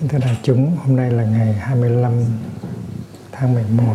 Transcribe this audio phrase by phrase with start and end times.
[0.00, 2.12] Kính thưa đại chúng, hôm nay là ngày 25
[3.32, 3.94] tháng 11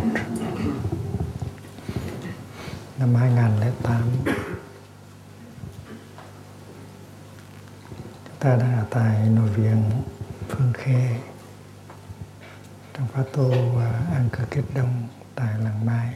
[2.98, 4.02] năm 2008.
[8.24, 9.82] Chúng ta đang ở tại nội viện
[10.48, 11.18] Phương Khê
[12.94, 13.52] trong khóa tu
[14.12, 16.14] An Cư Kết Đông tại Làng Mai.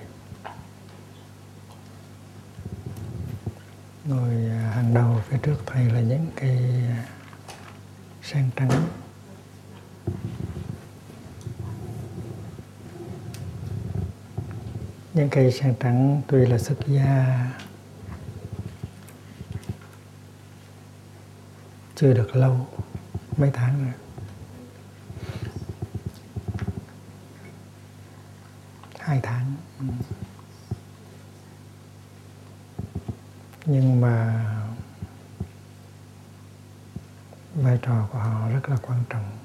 [4.05, 4.35] Ngồi
[4.75, 7.05] hàng đầu phía trước thầy là những cây à,
[8.23, 8.71] sen trắng
[15.15, 17.51] những cây sen trắng tuy là xuất gia.
[21.97, 22.67] Chưa được lâu,
[23.37, 23.93] mấy tháng rồi.
[28.99, 29.55] Hai tháng.
[29.79, 29.87] Ừ.
[33.67, 34.45] Nhưng mà
[37.55, 39.40] vai trò của họ rất là quan trọng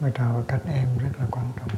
[0.00, 1.68] vai trò của các em rất là quan trọng.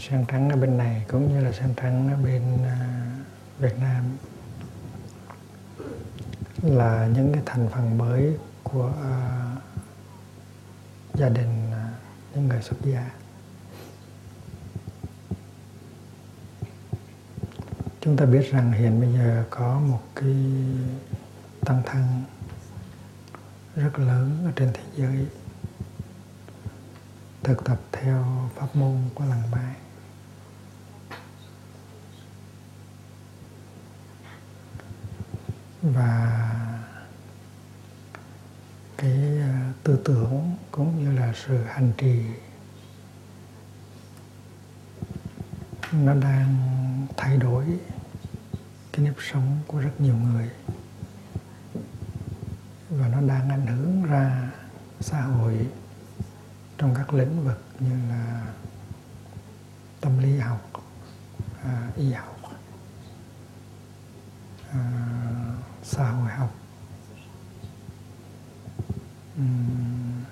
[0.00, 3.06] Sang trắng ở bên này cũng như là sang trắng ở bên à,
[3.58, 4.04] Việt Nam
[6.62, 9.62] là những cái thành phần mới của uh,
[11.14, 11.76] gia đình uh,
[12.34, 13.10] những người xuất gia.
[18.00, 20.36] Chúng ta biết rằng hiện bây giờ có một cái
[21.64, 22.24] tăng thân
[23.76, 25.26] rất lớn ở trên thế giới,
[27.42, 29.74] thực tập theo pháp môn của làng mai.
[35.82, 36.40] Và
[38.96, 42.22] cái ờ, tư tưởng cũng như là sự hành trì,
[45.92, 46.56] nó đang
[47.16, 47.64] thay đổi
[48.92, 50.50] cái nếp sống của rất nhiều người
[53.00, 54.50] và nó đang ảnh hưởng ra
[55.00, 55.66] xã hội
[56.78, 58.46] trong các lĩnh vực như là
[60.00, 60.70] tâm lý học
[61.64, 62.36] à, y học
[64.72, 64.80] à,
[65.82, 66.54] xã hội học.
[69.40, 70.24] Uhm,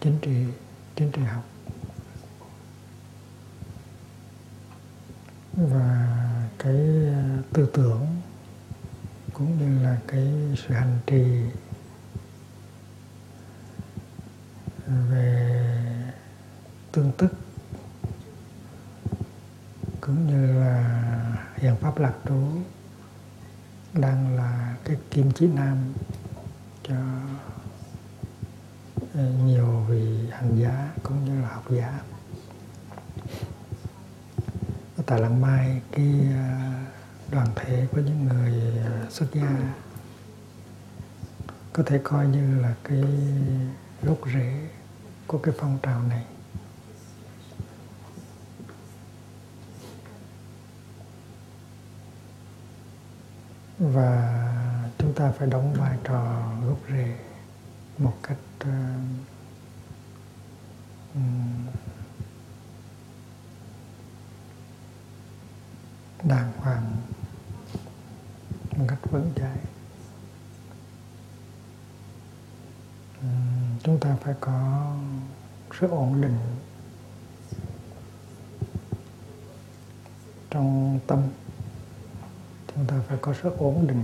[0.00, 0.44] chính trị
[0.96, 1.44] chính trị học
[5.52, 6.18] và
[6.58, 6.76] cái
[7.52, 8.06] tư tưởng
[9.32, 11.42] cũng như là cái sự hành trì
[14.86, 16.12] về
[16.92, 17.32] tương tức
[20.00, 22.42] cũng như là hiện pháp lạc trú
[23.92, 25.92] đang là cái kim chỉ nam
[26.82, 26.96] cho
[29.44, 32.00] nhiều vị hành giả cũng như là học giả
[34.96, 36.20] ở tại làng mai cái
[37.30, 38.52] đoàn thể của những người
[39.10, 39.74] xuất gia
[41.72, 43.02] có thể coi như là cái
[44.02, 44.68] gốc rễ
[45.26, 46.24] của cái phong trào này.
[53.78, 54.44] Và
[54.98, 57.16] chúng ta phải đóng vai trò gốc rễ
[57.98, 58.68] một cách uh,
[66.22, 66.96] đàng hoàng
[68.76, 69.58] một cách vững chãi.
[73.82, 74.86] Chúng ta phải có
[75.80, 76.38] sự ổn định
[80.50, 81.22] trong tâm.
[82.74, 84.02] Chúng ta phải có sự ổn định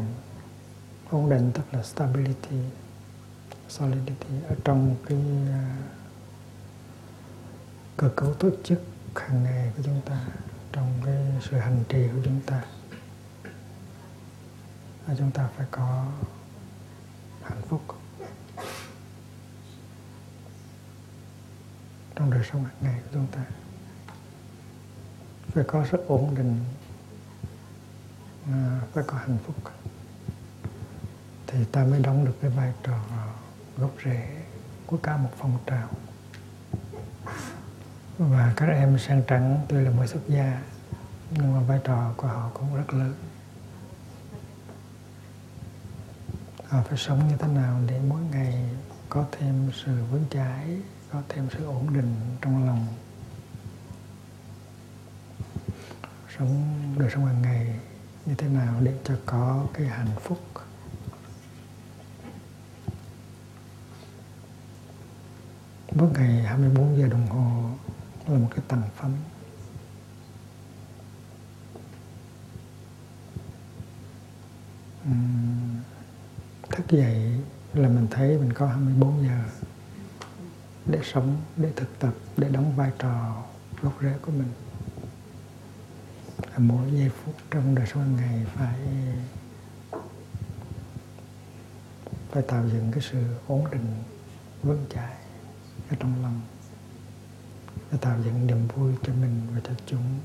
[1.10, 2.56] ổn định tức là stability,
[3.68, 5.18] solidity ở trong cái
[5.48, 5.76] à,
[7.96, 8.82] cơ cấu tổ chức
[9.16, 10.26] hàng ngày của chúng ta,
[10.72, 11.16] trong cái
[11.50, 12.64] sự hành trì của chúng ta.
[15.06, 16.06] Và chúng ta phải có
[17.42, 17.93] hạnh phúc.
[22.24, 23.40] Trong đời sống hàng ngày của chúng ta.
[25.48, 26.64] Phải có sự ổn định
[28.52, 29.54] à, phải có hạnh phúc.
[31.46, 32.98] Thì ta mới đóng được cái vai trò
[33.76, 34.28] gốc rễ
[34.86, 35.88] của cả một phong trào.
[38.18, 40.62] Và các em sang trắng tuy là mới xuất gia,
[41.30, 43.14] nhưng mà vai trò của họ cũng rất lớn.
[46.68, 48.68] Họ phải sống như thế nào để mỗi ngày
[49.08, 50.78] có thêm sự vững chãi
[51.14, 52.86] có thêm sự ổn định trong lòng.
[56.38, 57.80] Sống, đời sống hàng ngày
[58.26, 60.38] như thế nào để cho có cái hạnh phúc?
[65.94, 67.70] Mỗi ngày 24 giờ đồng hồ
[68.26, 69.12] là một cái tầng phẩm
[76.70, 77.40] thức dậy
[77.74, 79.44] là mình thấy mình có 24 giờ
[80.86, 83.42] để sống, để thực tập, để đóng vai trò
[83.82, 84.52] gốc rễ của mình.
[86.58, 88.78] Mỗi giây phút trong đời sống hàng ngày phải
[92.30, 94.02] phải tạo dựng cái sự ổn định
[94.62, 95.14] vững chãi
[95.90, 96.40] ở trong lòng.
[97.92, 100.20] Để tạo dựng niềm vui cho mình và cho chúng.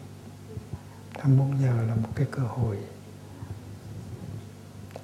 [1.13, 2.77] 24 giờ là một cái cơ hội.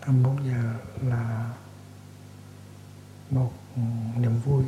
[0.01, 1.53] 24 giờ là
[3.29, 3.51] một
[4.17, 4.63] niềm vui.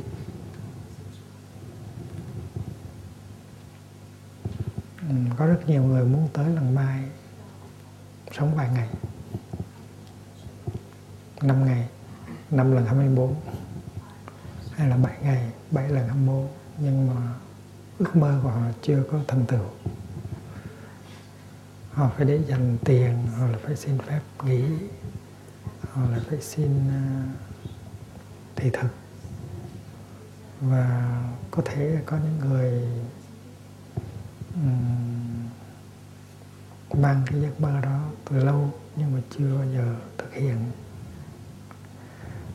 [5.08, 7.04] Ừ, có rất nhiều người muốn tới lần mai
[8.32, 8.88] sống vài ngày.
[11.42, 11.88] 5 ngày
[12.50, 13.34] 5 lần 24
[14.72, 17.34] hay là 7 ngày 7 lần 24 nhưng mà
[17.98, 19.64] ước mơ của họ chưa có thành tựu.
[21.92, 24.64] Họ phải để dành tiền, họ là phải xin phép nghỉ,
[25.90, 27.24] họ là phải xin à,
[28.56, 28.90] thị thực.
[30.60, 31.18] Và
[31.50, 32.82] có thể có những người
[36.94, 38.00] mang cái giấc mơ đó
[38.30, 40.56] từ lâu nhưng mà chưa bao giờ thực hiện.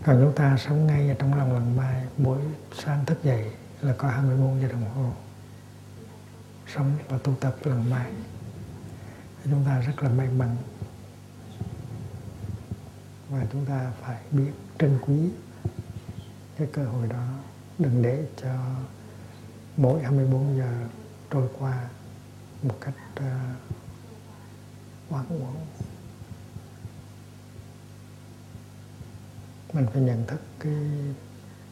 [0.06, 2.40] Còn chúng ta sống ngay ở trong lòng lần mai, mỗi
[2.84, 3.52] sáng thức dậy
[3.82, 5.12] là có 24 giờ đồng hồ
[6.76, 8.12] sống và tu tập lần mai.
[9.44, 10.58] Chúng ta rất là may mắn
[13.30, 15.30] và chúng ta phải biết trân quý
[16.58, 17.28] cái cơ hội đó,
[17.80, 18.56] đừng để cho
[19.78, 20.88] mỗi 24 giờ
[21.33, 21.89] trôi qua
[22.63, 23.25] một cách ờ,
[25.09, 25.65] uh, oan uổng
[29.74, 30.74] mình phải nhận thức cái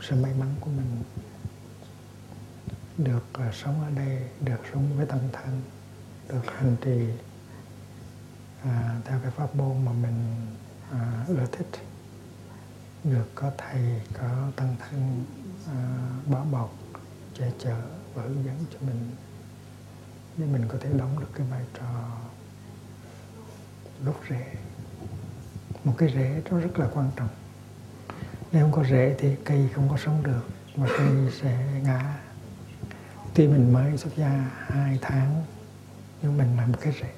[0.01, 1.03] sự may mắn của mình
[2.97, 5.61] được uh, sống ở đây được sống với tâm thân
[6.29, 7.07] được hành trì
[8.63, 10.47] à, theo cái pháp môn mà mình
[10.91, 11.67] à, ưa thích.
[13.03, 15.23] Được có thầy có tăng thân
[15.67, 15.77] à,
[16.31, 16.73] bảo bọc
[17.33, 17.81] che chở
[18.13, 19.15] và hướng dẫn cho mình
[20.38, 22.18] để mình có thể đóng được cái vai trò
[24.04, 24.45] gốc rễ
[25.83, 27.30] một cái rễ nó rất là quan trọng.
[28.51, 32.19] Nếu không có rễ thì cây không có sống được, mà cây sẽ ngã.
[33.33, 35.44] Tuy mình mới xuất gia hai tháng,
[36.22, 37.13] nhưng mình làm cái rễ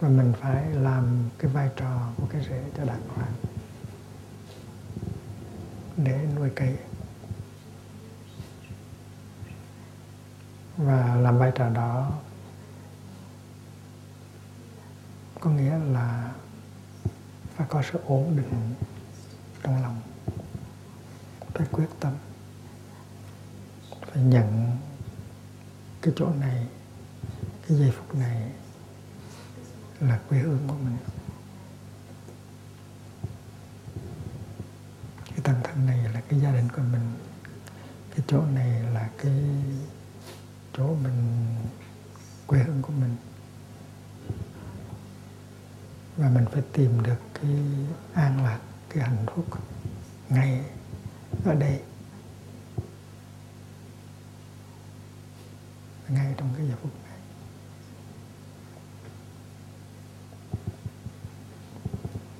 [0.00, 3.32] và mình phải làm cái vai trò của cái rễ cho đàng hoàng
[5.96, 6.76] để nuôi cây.
[10.76, 12.12] Và làm vai trò đó.
[15.40, 16.32] Có nghĩa là
[17.56, 18.74] phải có sự ổn định
[19.62, 20.00] trong lòng,
[21.54, 22.12] phải quyết tâm,
[24.06, 24.76] phải nhận
[26.02, 26.66] cái chỗ này,
[27.68, 28.52] cái giây phút này
[30.00, 30.96] là quê hương của mình.
[35.24, 37.12] Cái tâm thân này là cái gia đình của mình,
[38.10, 39.32] cái chỗ này là cái
[40.76, 41.46] chỗ mình,
[42.46, 43.16] quê hương của mình.
[46.16, 47.50] Và mình phải tìm được cái
[48.14, 49.46] an lạc, cái hạnh phúc
[50.28, 50.64] ngay
[51.44, 51.80] ở đây.
[56.08, 57.18] Ngay trong cái giờ phút này.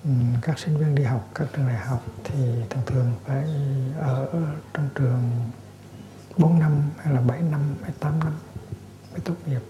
[0.05, 0.11] Ừ,
[0.43, 2.37] các sinh viên đi học, các trường đại học thì
[2.71, 3.45] thường thường phải
[3.99, 4.29] ở
[4.73, 5.51] trong trường
[6.37, 8.33] 4 năm hay là 7 năm hay 8 năm
[9.13, 9.61] mới tốt nghiệp.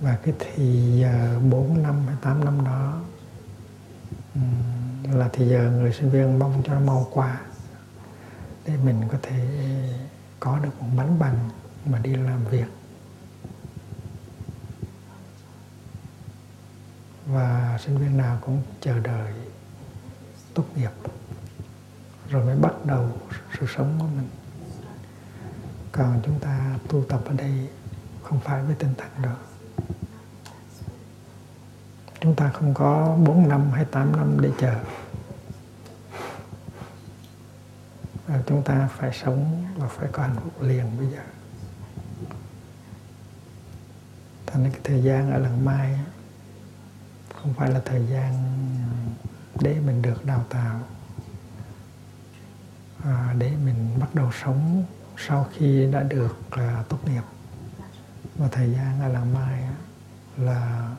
[0.00, 3.00] Và cái thì giờ 4 năm hay 8 năm đó
[5.12, 7.40] là thì giờ người sinh viên mong cho nó mau qua
[8.66, 9.46] để mình có thể
[10.40, 11.50] có được một bánh bằng
[11.86, 12.66] mà đi làm việc.
[17.26, 19.32] Và sinh viên nào cũng chờ đợi
[20.54, 20.92] tốt nghiệp
[22.28, 23.12] rồi mới bắt đầu
[23.60, 24.28] sự sống của mình
[26.00, 27.68] còn chúng ta tu tập ở đây
[28.22, 29.36] không phải với tinh thần đó
[32.20, 34.74] chúng ta không có 4 năm hay 8 năm để chờ.
[38.26, 41.22] Và chúng ta phải sống và phải có hạnh phúc liền bây giờ.
[44.46, 45.98] Thành cái thời gian ở lần mai
[47.34, 48.32] không phải là thời gian
[49.60, 50.80] để mình được đào tạo
[53.04, 54.84] à, để mình bắt đầu sống
[55.26, 57.22] sau khi đã được là tốt nghiệp
[58.36, 59.64] và thời gian ở làng mai
[60.36, 60.90] là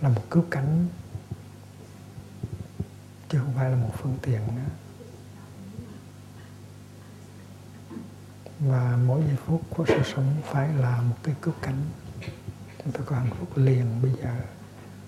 [0.00, 0.86] là một cứu cánh
[3.28, 4.70] chứ không phải là một phương tiện nữa.
[8.60, 11.82] và mỗi giây phút của sự sống phải là một cái cứu cánh
[12.84, 14.34] chúng ta có hạnh phúc liền bây giờ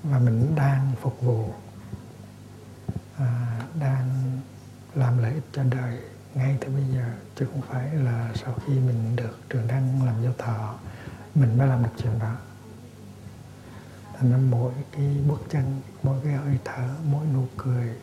[0.03, 1.55] và mình đang phục vụ
[3.19, 4.41] à, đang
[4.95, 5.99] làm lợi ích cho đời
[6.35, 7.05] ngay từ bây giờ
[7.37, 10.75] chứ không phải là sau khi mình được trường đăng làm giáo thọ
[11.35, 12.37] mình mới làm được chuyện đó.
[14.19, 17.97] Thành ra mỗi cái bước chân mỗi cái hơi thở mỗi nụ cười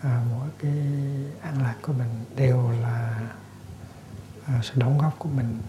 [0.00, 0.78] à, mỗi cái
[1.40, 3.28] an lạc của mình đều là
[4.46, 5.60] à, sự đóng góp của mình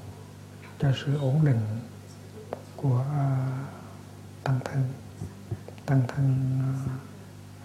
[0.80, 1.62] cho sự ổn định
[2.76, 3.48] của à,
[4.44, 4.84] tăng thân
[5.86, 6.72] tăng thân à,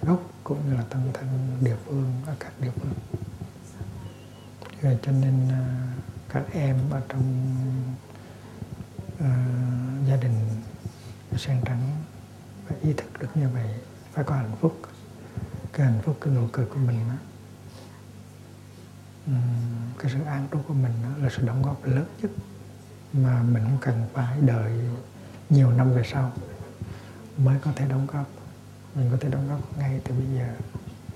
[0.02, 3.22] gốc cũng như là tăng thân địa phương ở các địa phương.
[4.82, 5.62] Rồi cho nên à,
[6.28, 7.56] các em ở trong
[9.14, 10.34] uh, gia đình
[11.36, 12.02] sang trắng
[12.66, 13.66] phải ý thức được như vậy
[14.12, 14.80] phải có hạnh phúc.
[15.72, 17.16] Cái hạnh phúc cái nụ cười của mình đó,
[19.98, 22.30] cái sự an trú của mình đó là sự đóng góp lớn nhất
[23.12, 24.72] mà mình không cần phải đợi
[25.50, 26.32] nhiều năm về sau
[27.36, 28.26] mới có thể đóng góp.
[28.94, 30.54] Mình có thể đóng góp ngay từ bây giờ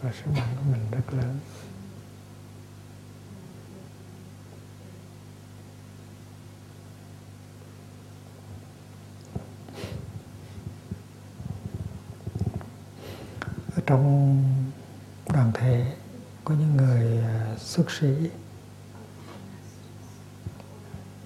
[0.02, 1.38] và sứ mệnh của mình rất lớn.
[13.87, 14.43] Trong
[15.33, 15.93] đoàn thể
[16.45, 18.31] có những người à, xuất sĩ.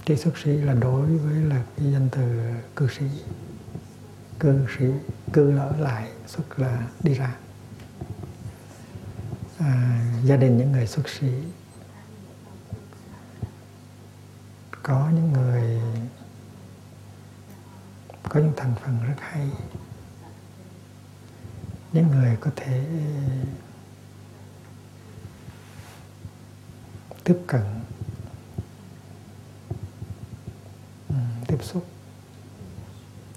[0.07, 2.41] Cái xuất sĩ là đối với là cái danh từ
[2.77, 3.05] cư sĩ.
[4.39, 4.85] Cư sĩ
[5.33, 7.37] cư ở lại xuất là đi ra.
[9.59, 11.29] À, gia đình những người xuất sĩ.
[14.83, 15.81] Có những người
[18.29, 19.51] có những thành phần rất hay
[21.93, 23.47] những người có thể ờ,
[27.25, 27.63] tiếp cận
[31.09, 31.15] ừ,
[31.47, 31.87] tiếp xúc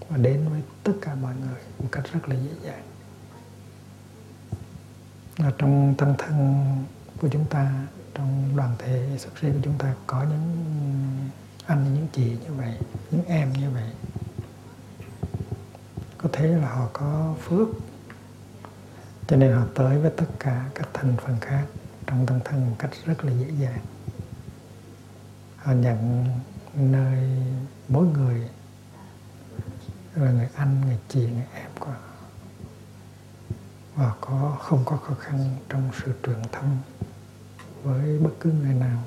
[0.10, 2.84] và đến với tất cả mọi người một cách rất là dễ dàng.
[5.38, 6.66] Là trong tăng thân
[7.22, 11.30] của chúng ta, trong đoàn thể xuất sinh của chúng ta có những
[11.66, 12.78] anh, những chị như vậy,
[13.12, 13.90] những em như vậy,
[16.18, 17.68] có thể là họ có phước
[19.28, 21.66] cho nên họ tới với tất cả các thành phần khác
[22.08, 23.80] trong tâm thân một cách rất là dễ dàng.
[25.58, 26.26] Họ nhận
[26.74, 27.30] nơi
[27.88, 28.50] mỗi người
[30.16, 31.98] là người anh, người chị, người em của họ.
[33.96, 36.78] Và có, không có khó khăn trong sự truyền thông
[37.84, 39.04] với bất cứ người nào.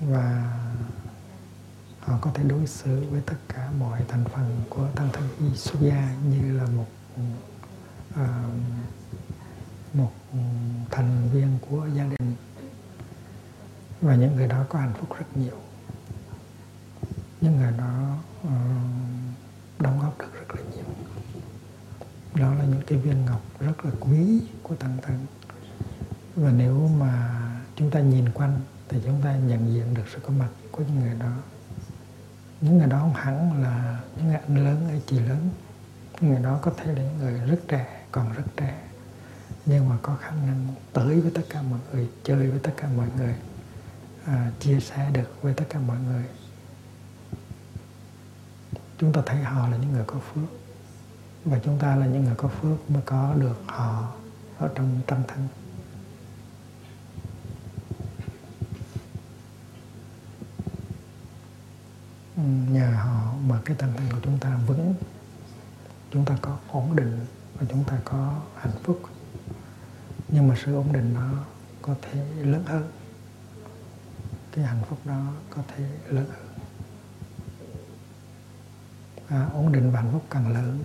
[0.00, 0.58] Và
[2.04, 5.80] họ có thể đối xử với tất cả mọi thành phần của tăng thân xuất
[5.80, 6.86] gia như là một
[8.14, 8.20] uh,
[9.94, 10.12] một
[10.90, 12.34] thành viên của gia đình.
[14.00, 15.58] Và những người đó có hạnh phúc rất nhiều.
[17.40, 18.50] Những người đó uh,
[19.78, 20.84] đóng góp được rất là nhiều.
[22.34, 25.26] Đó là những cái viên ngọc rất là quý của tăng thân
[26.36, 27.40] và nếu mà
[27.76, 31.00] chúng ta nhìn quanh thì chúng ta nhận diện được sự có mặt của những
[31.00, 31.32] người đó
[32.64, 35.50] những người đó không hẳn là những người anh lớn hay chị lớn.
[36.20, 38.80] Những người đó có thể là những người rất trẻ còn rất trẻ.
[39.66, 42.88] Nhưng mà có khả năng tới với tất cả mọi người chơi với tất cả
[42.96, 43.34] mọi người
[44.24, 46.24] à, chia sẻ được với tất cả mọi người.
[48.98, 50.48] Chúng ta thấy họ là những người có phước.
[51.44, 54.12] Và chúng ta là những người có phước mới có được họ
[54.58, 55.48] ở trong tâm thân.
[62.72, 64.94] Nhờ họ mà cái tâm thân của chúng ta vững
[66.10, 69.02] chúng ta có ổn định và chúng ta có hạnh phúc.
[70.28, 71.30] Nhưng mà sự ổn định đó
[71.82, 72.92] có thể lớn hơn.
[74.52, 76.48] Cái hạnh phúc đó có thể lớn hơn.
[79.28, 80.84] À, ổn định và hạnh phúc càng lớn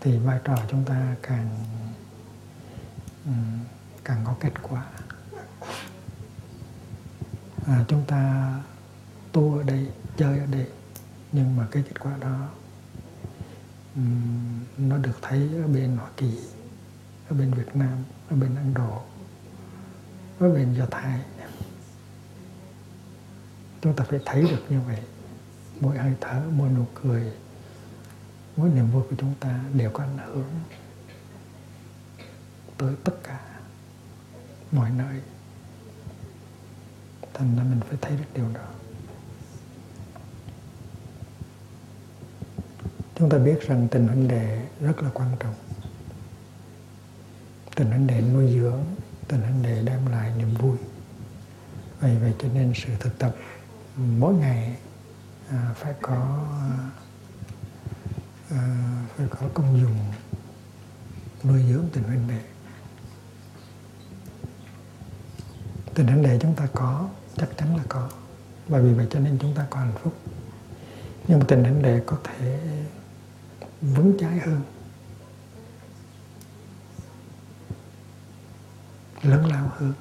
[0.00, 1.64] thì vai trò chúng ta càng
[4.04, 4.86] càng có kết quả.
[7.66, 8.54] À, chúng ta
[9.32, 10.66] tu ở đây chơi ở đây.
[11.32, 12.48] Nhưng mà cái kết quả đó
[13.96, 16.38] um, nó được thấy ở bên Hoa Kỳ
[17.28, 19.02] ở bên Việt Nam ở bên Ấn Độ
[20.38, 21.20] ở bên Do Thái.
[23.82, 24.98] Chúng ta phải thấy được như vậy.
[25.80, 27.32] Mỗi hơi thở mỗi nụ cười
[28.56, 30.50] mỗi niềm vui của chúng ta đều có ảnh hưởng
[32.76, 33.40] tới tất cả
[34.72, 35.20] mọi nơi.
[37.34, 38.77] Thành ra mình phải thấy được điều đó.
[43.18, 45.54] Chúng ta biết rằng tình huynh đệ rất là quan trọng.
[47.76, 48.84] Tình huynh đệ nuôi dưỡng
[49.28, 50.76] tình huynh đệ đem lại niềm vui.
[52.00, 53.36] Vậy vậy cho nên sự thực tập
[53.96, 54.76] mỗi ngày
[55.50, 56.90] à, phải có à,
[58.50, 58.62] à,
[59.16, 59.98] phải có công dụng
[61.44, 62.40] nuôi dưỡng tình huynh đệ.
[65.94, 68.10] Tình huynh đệ chúng ta có chắc chắn là có.
[68.68, 70.14] Và vì vậy cho nên chúng ta có hạnh phúc.
[71.28, 72.58] Nhưng mà tình huynh đệ có thể
[73.80, 74.60] vững chãi hơn.
[79.22, 79.92] Lớn lao hơn.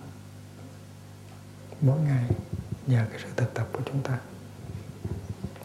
[1.81, 2.29] Mỗi ngày
[2.87, 4.19] nhờ cái sự thực tập của chúng ta.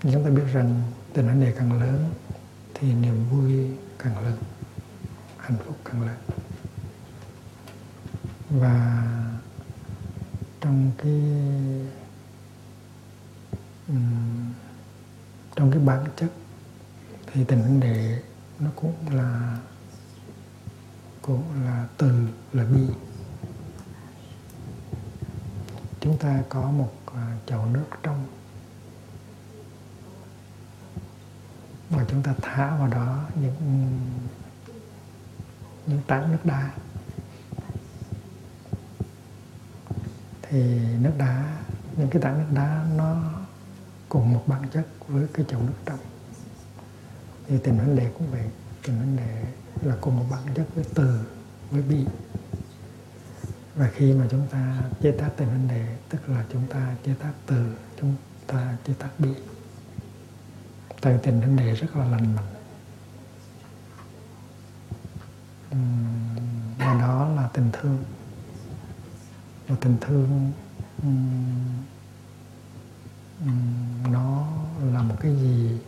[0.03, 2.15] Chúng ta biết rằng tình huynh này càng lớn
[2.75, 4.37] thì niềm vui càng lớn,
[5.37, 6.17] hạnh phúc càng lớn.
[8.51, 9.07] Và
[10.61, 11.23] trong cái
[15.57, 16.33] trong cái bản chất
[17.33, 18.23] thì tình huynh đệ
[18.59, 19.59] nó cũng là
[21.23, 22.89] cũng là từ, là bi
[26.01, 28.27] chúng ta có một à, chậu nước trong.
[31.91, 33.91] Và chúng ta thả vào đó những
[35.87, 36.71] những tảng nước đá.
[40.43, 41.59] Thì nước đá,
[41.97, 43.33] những cái tảng nước đá nó
[44.09, 45.99] cùng một bản chất với cái chậu nước trong
[47.49, 48.45] thì tình huynh đệ cũng vậy.
[48.83, 49.45] Tình huynh đệ
[49.83, 51.21] là cùng một bản chất với từ,
[51.71, 52.05] với bi
[53.77, 57.15] và khi mà chúng ta chế tác tình huynh đệ tức là chúng ta chế
[57.15, 58.15] tác từ, chúng
[58.47, 59.29] ta chế tác bi
[61.01, 62.45] tại tình huynh đệ rất là lành mạnh.
[66.79, 68.05] Và đó là tình thương.
[69.69, 70.53] Và tình thương
[74.11, 74.49] nó
[74.93, 75.79] là một cái gì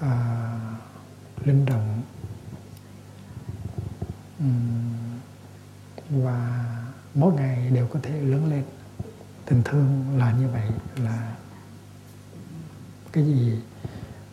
[0.00, 0.60] à,
[1.44, 2.02] linh động.
[6.10, 6.64] Và
[7.14, 8.64] mỗi ngày đều có thể lớn lên.
[9.44, 11.36] Tình thương là như vậy là
[13.12, 13.60] cái gì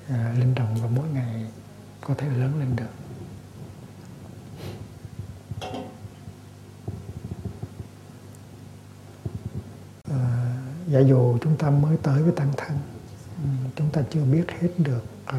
[0.09, 1.45] à, linh động và mỗi ngày
[2.01, 2.93] có thể lớn lên được.
[10.09, 10.53] À,
[10.87, 12.77] giả dụ chúng ta mới tới với tăng thân
[13.75, 15.37] chúng ta chưa biết hết được Ờ,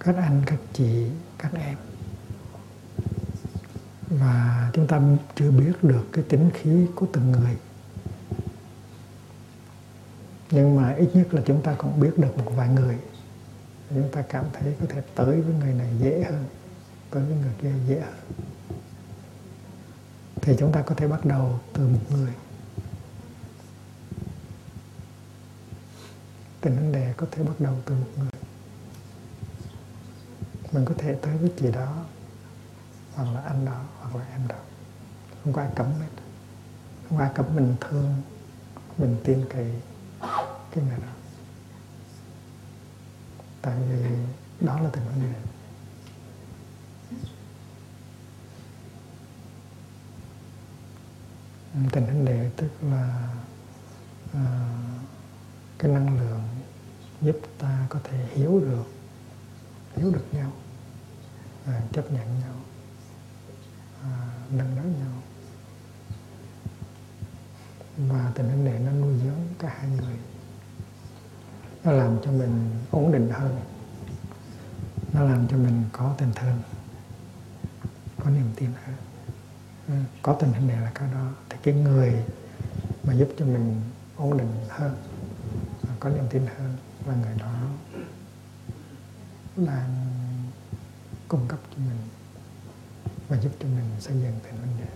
[0.00, 1.06] các anh, các chị,
[1.38, 1.76] các em.
[4.10, 5.00] Và chúng ta
[5.36, 7.56] chưa biết được cái tính khí của từng người.
[10.50, 12.98] Nhưng mà ít nhất là chúng ta cũng biết được một vài người.
[13.90, 16.44] Chúng ta cảm thấy có thể tới với người này dễ hơn,
[17.10, 18.14] tới với người kia dễ hơn.
[20.40, 22.32] Thì chúng ta có thể bắt đầu từ một người.
[26.60, 28.30] Tình vấn đề có thể bắt đầu từ một người.
[30.72, 32.04] Mình có thể tới với chị đó
[33.14, 34.56] hoặc là anh đó hoặc là em đó.
[35.44, 36.22] Không có ai cấm hết.
[37.08, 38.22] Không ai cấm mình thương
[38.98, 39.72] mình tin cậy
[40.70, 41.12] cái người đó.
[43.62, 44.02] Tại vì
[44.60, 45.48] đó là tình vấn đề
[51.92, 53.28] tình vấn đề tức là
[54.34, 54.68] à,
[55.78, 56.47] cái năng lượng
[57.22, 58.84] giúp ta có thể hiểu được
[59.96, 60.52] hiểu được nhau
[61.66, 62.54] à, chấp nhận nhau
[64.02, 65.12] à, nâng đỡ nhau.
[68.08, 70.16] Và tình hình này nó nuôi dưỡng cả hai người.
[71.84, 73.60] Nó làm cho mình ổn định hơn.
[75.12, 76.58] Nó làm cho mình có tình thương
[78.24, 78.96] có niềm tin hơn.
[79.88, 81.32] À, có tình hình này là cái đó.
[81.50, 82.24] Thì cái người
[83.04, 83.80] mà giúp cho mình
[84.16, 84.96] ổn định hơn
[85.88, 86.76] à, có niềm tin hơn
[87.08, 87.54] và người đó
[89.56, 90.06] đang
[91.28, 91.98] cung cấp cho mình
[93.28, 94.88] và giúp cho mình xây dựng tình vấn đề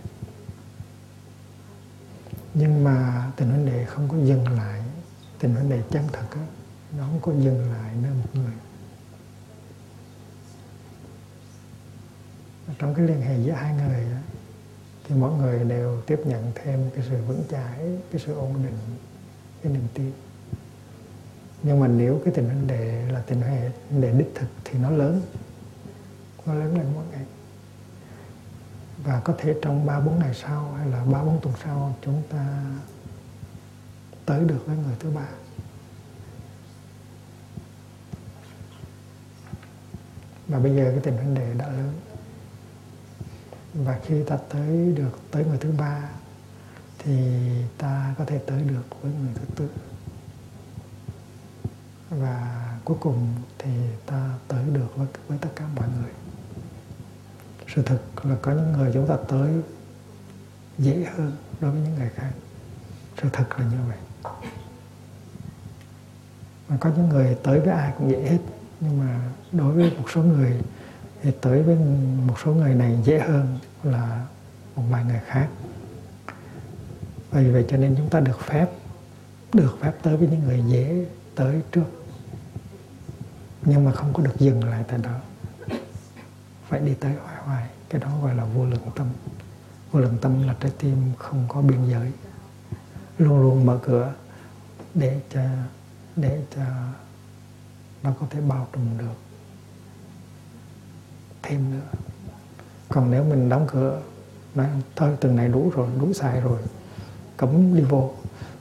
[2.53, 4.81] nhưng mà tình vấn đề không có dừng lại.
[5.39, 6.45] Tình vấn đề chân thật á
[6.97, 8.53] nó không có dừng lại nơi một người.
[12.79, 14.17] Trong cái liên hệ giữa hai người đó,
[15.03, 17.79] thì mỗi người đều tiếp nhận thêm cái sự vững chãi
[18.11, 18.77] cái sự ổn định
[19.63, 20.11] cái niềm tin
[21.63, 24.89] nhưng mà nếu cái tình huynh đệ là tình hệ đệ đích thực thì nó
[24.89, 25.21] lớn.
[26.45, 27.25] Nó lớn lên mỗi ngày.
[29.03, 32.21] Và có thể trong ba bốn ngày sau hay là ba bốn tuần sau chúng
[32.29, 32.63] ta
[34.25, 35.27] tới được với người thứ ba.
[40.47, 41.93] Và bây giờ cái tình huynh đệ đã lớn.
[43.73, 46.09] Và khi ta tới được, tới người thứ ba
[46.99, 47.31] thì
[47.77, 49.69] ta có thể tới được với người thứ tư
[52.19, 53.69] và cuối cùng thì
[54.05, 56.11] ta tới được với, với tất cả mọi người.
[57.75, 59.51] Sự thực là có những người chúng ta tới
[60.77, 62.31] dễ hơn đối với những người khác.
[63.21, 63.97] Sự thật là như vậy.
[66.69, 68.39] Mà có những người tới với ai cũng dễ hết.
[68.79, 69.19] Nhưng mà
[69.51, 70.61] đối với một số người
[71.21, 71.75] thì tới với
[72.27, 74.25] một số người này dễ hơn là
[74.75, 75.47] một vài người khác.
[77.31, 78.67] Vì vậy cho nên chúng ta được phép
[79.53, 82.02] được phép tới với những người dễ tới trước
[83.65, 85.19] nhưng mà không có được dừng lại tại đó.
[86.67, 89.07] Phải đi tới hoài hoài, cái đó gọi là vô lượng tâm.
[89.91, 92.11] Vô lượng tâm là trái tim không có biên giới.
[93.17, 94.13] Luôn luôn mở cửa
[94.93, 95.41] để cho
[96.15, 96.61] để cho
[98.03, 99.15] nó có thể bao trùm được.
[101.43, 101.87] Thêm nữa.
[102.89, 104.01] Còn nếu mình đóng cửa,
[104.55, 106.59] nói, thôi từng này đủ rồi, đủ sai rồi,
[107.37, 108.13] cấm đi vô,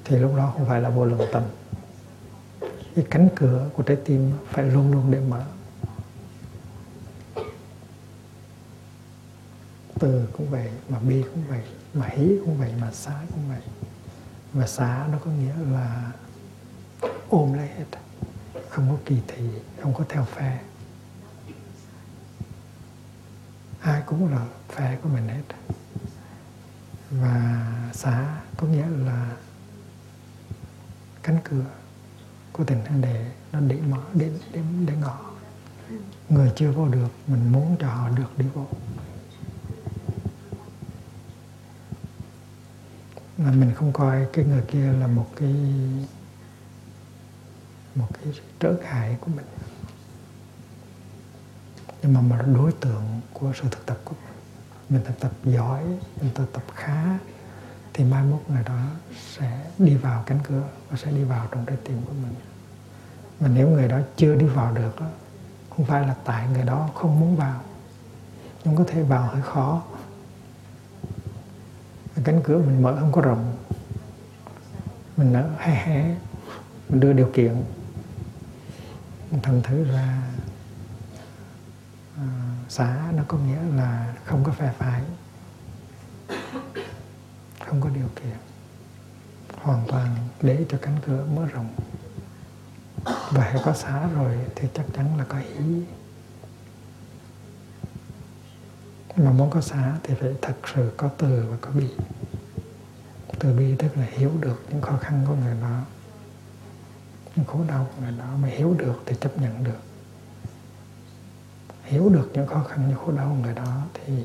[0.05, 1.43] thì lúc đó không phải là vô lượng tâm
[2.95, 5.45] cái cánh cửa của trái tim phải luôn luôn để mở.
[9.99, 11.63] Từ cũng vậy, mà bi cũng vậy,
[11.95, 13.61] mà hí cũng vậy, mà xá cũng vậy.
[14.53, 16.13] Và xá nó có nghĩa là
[17.29, 17.85] ôm lấy hết.
[18.69, 19.49] Không có kỳ thị,
[19.83, 20.61] không có theo phe.
[23.81, 25.43] Ai cũng là phe của mình hết.
[27.11, 29.37] Và xá có nghĩa là
[31.23, 31.65] cánh cửa
[32.53, 35.31] của tình thân đề nó để mở, để để để ngỏ.
[36.29, 38.67] Người chưa vô được, mình muốn cho họ được đi vô.
[43.39, 45.55] Mà mình không coi cái người kia là một cái
[47.95, 49.47] một cái trở ngại của mình.
[52.03, 54.33] Nhưng mà mà đối tượng của sự thực tập của mình
[54.93, 55.85] mình thực tập giỏi,
[56.21, 57.19] mình thực tập khá
[57.95, 58.79] thì mai mốt người đó
[59.37, 62.35] sẽ đi vào cánh cửa và sẽ đi vào trong trái tim của mình.
[63.41, 65.07] Mà nếu người đó chưa đi vào được đó,
[65.71, 67.61] không phải là tại người đó không muốn vào
[68.65, 69.83] nhưng có thể vào hơi khó.
[72.25, 73.57] Cánh cửa mình mở không có rộng.
[75.17, 76.17] Mình nở hé hé
[76.89, 77.65] mình đưa điều kiện
[79.43, 80.23] thành thử ra
[82.17, 82.25] à,
[82.69, 85.03] xã nó có nghĩa là không có phe phái
[87.73, 88.37] không có điều kiện.
[89.63, 91.69] Hoàn toàn để cho cánh cửa mở rộng.
[93.05, 95.83] Và hãy có xã rồi thì chắc chắn là có ý
[99.17, 101.89] mà muốn có xã thì phải thật sự có từ và có bi.
[103.39, 105.81] Từ bi tức là hiểu được những khó khăn của người đó
[107.37, 109.81] những khổ đau của người đó mà hiểu được thì chấp nhận được.
[111.85, 114.25] Hiểu được những khó khăn, những khổ đau của người đó thì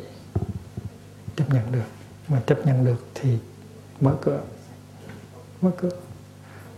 [1.35, 1.96] chấp nhận được
[2.27, 3.37] mà chấp nhận được thì
[4.01, 4.41] mở cửa.
[5.61, 5.89] Mở cửa.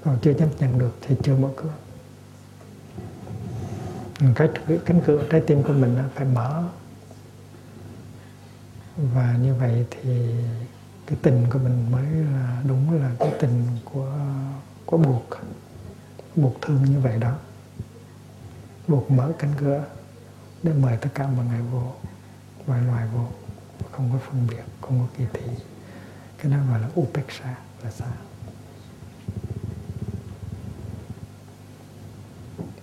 [0.03, 1.73] Còn chưa chấp nhận được thì chưa mở cửa.
[4.35, 4.49] Cái
[4.85, 6.63] cánh cửa, trái tim của mình phải mở.
[8.97, 10.35] Và như vậy thì
[11.05, 14.13] cái tình của mình mới là đúng là cái tình của
[14.85, 15.23] của buộc.
[16.35, 17.35] Buộc thương như vậy đó.
[18.88, 19.83] Buộc mở cánh cửa
[20.63, 21.93] để mời tất cả mọi người vô
[22.65, 23.27] và loài vô
[23.99, 25.51] không có phân biệt, không có kỳ thị.
[26.38, 28.12] Cái đó gọi là upeksha là sao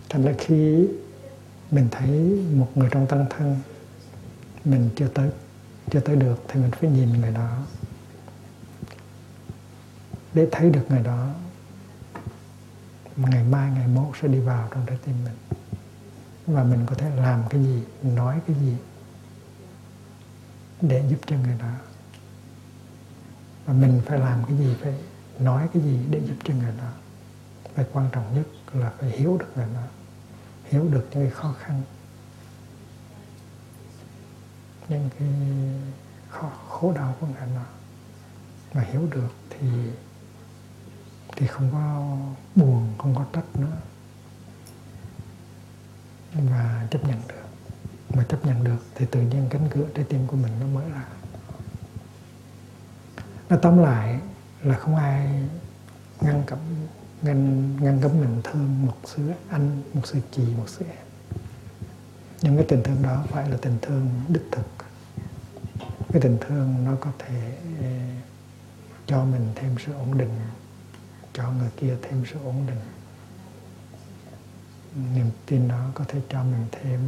[0.09, 0.89] thành ra khi
[1.71, 2.09] mình thấy
[2.55, 3.57] một người trong tăng thân,
[4.65, 5.31] mình chưa tới
[5.91, 7.59] chưa tới được thì mình phải nhìn người đó.
[10.35, 11.35] Để thấy được người đó,
[13.17, 15.59] ngày mai, ngày mốt sẽ đi vào trong trái tim mình.
[16.47, 18.77] Và mình có thể làm cái gì, nói cái gì
[20.81, 21.73] để giúp cho người đó.
[23.65, 24.95] Và mình phải làm cái gì phải
[25.39, 26.91] nói cái gì để giúp cho người đó.
[27.75, 29.83] Và quan trọng nhất là phải hiểu được người đó
[30.65, 31.83] hiểu được những cái khó khăn
[34.89, 35.29] những cái
[36.29, 37.65] khó, khổ đau của người đó.
[38.75, 39.69] Mà hiểu được thì
[41.37, 42.17] thì không có
[42.55, 43.77] buồn không có trách nữa.
[46.33, 47.46] Và chấp nhận được
[48.17, 50.89] mà chấp nhận được, thì tự nhiên cánh cửa trái tim của mình nó mở
[50.89, 51.05] ra.
[53.49, 54.21] Nó tóm lại
[54.63, 55.43] là không ai
[56.21, 56.59] ngăn cấm,
[57.23, 61.07] ngăn ngăn cấm mình thương một sự anh, một sự chị một sự em.
[62.43, 64.67] Nhưng cái tình thương đó phải là tình thương đích thực.
[66.13, 67.87] Cái tình thương nó có thể ờ,
[69.07, 70.41] cho mình thêm sự ổn định,
[71.33, 72.81] cho người kia thêm sự ổn định.
[75.15, 77.01] Niềm tin đó có thể cho mình thêm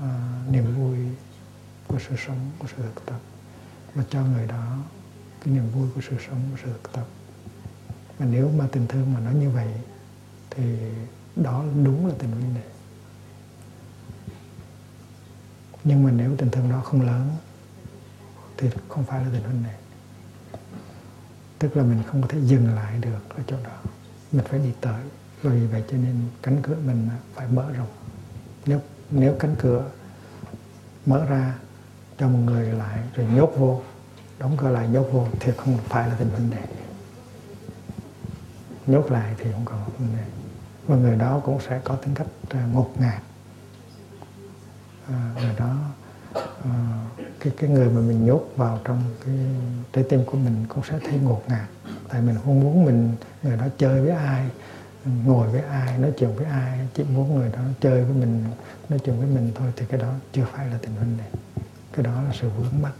[0.00, 0.98] à, niềm vui
[1.86, 3.20] của sự sống của sự thực tập.
[3.94, 4.76] Và cho người đó
[5.44, 7.06] cái niềm vui của sự sống của sự thực tập.
[8.18, 9.68] Mà nếu mà tình thương mà nói như vậy
[10.50, 10.78] thì
[11.36, 12.62] đó đúng là tình huynh đệ
[15.84, 17.36] nhưng mà nếu tình thương đó không lớn
[18.56, 19.74] thì không phải là tình huynh đệ
[21.60, 23.78] tức là mình không có thể dừng lại được ở chỗ đó.
[24.32, 25.02] Mình phải đi tới.
[25.42, 27.88] Và vì vậy cho nên cánh cửa mình phải mở rộng
[28.66, 29.84] nếu nếu cánh cửa
[31.06, 31.54] mở ra
[32.18, 33.82] cho một người lại rồi nhốt vô
[34.38, 36.62] đóng cửa lại nhốt vô thì không phải là tình vấn đề
[38.86, 40.24] nhốt lại thì không còn vấn đề
[40.90, 43.22] và người đó cũng sẽ có tính cách à, ngột ngạt.
[45.08, 45.76] À, người đó
[46.64, 47.04] à,
[47.40, 49.34] cái cái người mà mình nhốt vào trong cái
[49.92, 51.68] trái tim của mình cũng sẽ thấy ngột ngạt.
[52.08, 54.50] Tại mình không muốn mình người đó chơi với ai
[55.04, 58.44] ngồi với ai, nói chuyện với ai, chỉ muốn người đó chơi với mình,
[58.88, 61.28] nói chuyện với mình thôi, thì cái đó chưa phải là tình huynh này.
[61.92, 62.92] Cái đó là sự vướng mắc.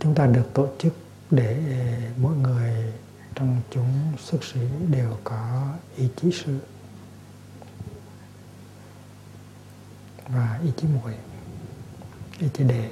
[0.00, 0.92] Chúng ta được tổ chức
[1.30, 1.56] để
[2.16, 2.92] mỗi người
[3.34, 6.58] trong chúng xuất sĩ đều có ý chí sư
[10.28, 11.14] và ý chí muội,
[12.38, 12.90] ý chí đề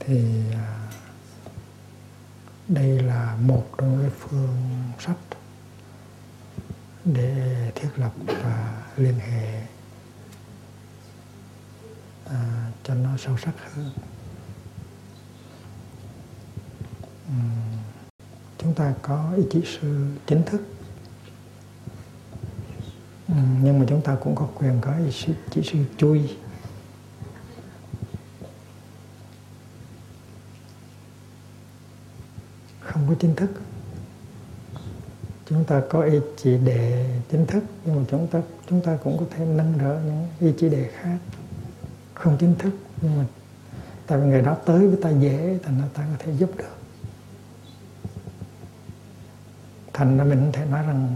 [0.00, 0.90] thì à,
[2.68, 4.56] đây là một trong những phương
[5.00, 5.16] sách
[7.04, 9.62] để thiết lập và liên hệ
[12.24, 13.90] à, cho nó sâu sắc hơn.
[18.58, 20.62] Chúng ta có ý chí sư chính thức.
[23.62, 26.36] Nhưng mà chúng ta cũng có quyền có ý chí, chỉ sư chui.
[32.80, 33.50] Không có chính thức.
[35.46, 39.18] Chúng ta có ý chỉ đề chính thức nhưng mà chúng ta chúng ta cũng
[39.18, 41.18] có thể nâng đỡ những ý chỉ đề khác.
[42.14, 42.72] Không chính thức
[43.08, 43.26] của mình.
[44.06, 46.76] Tại vì người đó tới với ta dễ thành ra ta có thể giúp được.
[49.92, 51.14] Thành ra mình có thể nói rằng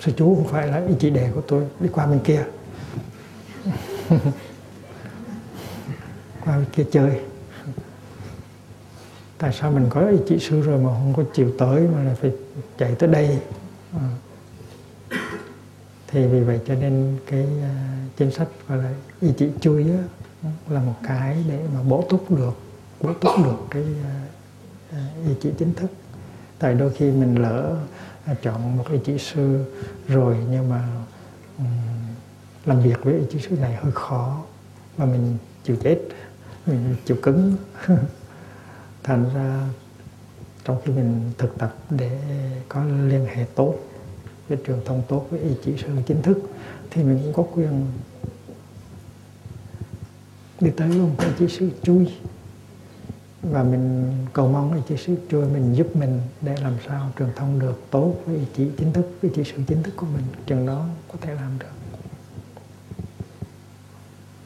[0.00, 2.44] sư chú không phải là ý chỉ đề của tôi đi qua bên kia.
[6.44, 7.20] Qua bên kia chơi.
[9.38, 12.14] Tại sao mình có ý chỉ sư rồi mà không có chịu tới mà lại
[12.14, 12.32] phải
[12.78, 13.38] chạy tới đây?
[13.92, 14.08] À.
[16.06, 20.02] thì vì vậy cho nên cái uh, chính sách gọi là ý chỉ chui á
[20.70, 22.54] là một cái để mà bổ túc được
[23.00, 23.82] bổ túc được cái
[24.90, 25.90] uh, ý chỉ chính thức.
[26.58, 27.76] Tại đôi khi mình lỡ
[28.32, 29.64] uh, chọn một ý chỉ sư
[30.08, 30.88] rồi nhưng mà
[31.58, 31.66] um,
[32.64, 34.42] làm việc với ý chỉ sư này hơi khó
[34.96, 35.98] và mình chịu chết
[36.66, 37.56] mình chịu cứng.
[39.02, 39.68] Thành ra
[40.64, 42.20] trong khi mình thực tập để
[42.68, 43.74] có liên hệ tốt
[44.48, 46.38] với truyền thông tốt với ý chỉ sư chính thức
[46.90, 47.86] thì mình cũng có quyền
[50.60, 52.12] đi tới luôn cái chỉ sư chui.
[53.42, 57.28] Và mình cầu mong ý chỉ sư chui, mình giúp mình để làm sao truyền
[57.36, 60.06] thông được tốt với ý chỉ chính thức, với ý chỉ sư chính thức của
[60.06, 60.24] mình.
[60.46, 61.66] Chừng đó có thể làm được.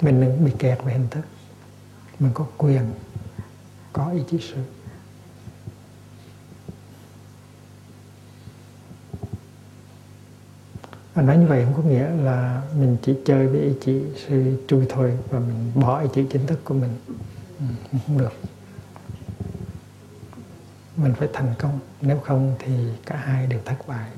[0.00, 1.24] Mình đừng bị kẹt về hình thức.
[2.18, 2.82] Mình có quyền,
[3.92, 4.56] có ý chí sự.
[11.14, 14.86] Nói như vậy không có nghĩa là mình chỉ chơi với ý chí sư chui
[14.88, 16.96] thôi và mình bỏ ý chí chính thức của mình.
[17.58, 18.32] Ừ, không được.
[20.96, 21.78] Mình phải thành công.
[22.00, 22.72] Nếu không thì
[23.06, 24.10] cả hai đều thất bại.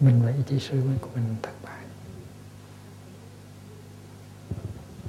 [0.00, 1.84] Mình và ý chí sư của mình thất bại.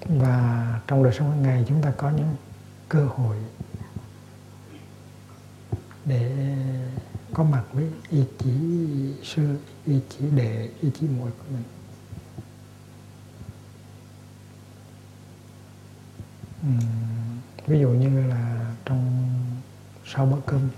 [0.05, 2.35] Và trong đời sống hàng ngày chúng ta có những
[2.89, 3.37] cơ hội
[6.05, 6.55] để
[7.33, 8.51] có mặt với ý chí
[9.23, 11.63] sư ý chí đệ ý chí muội của mình.
[16.67, 16.79] Uhm,
[17.67, 19.29] ví dụ như là trong
[20.05, 20.69] sau bữa cơm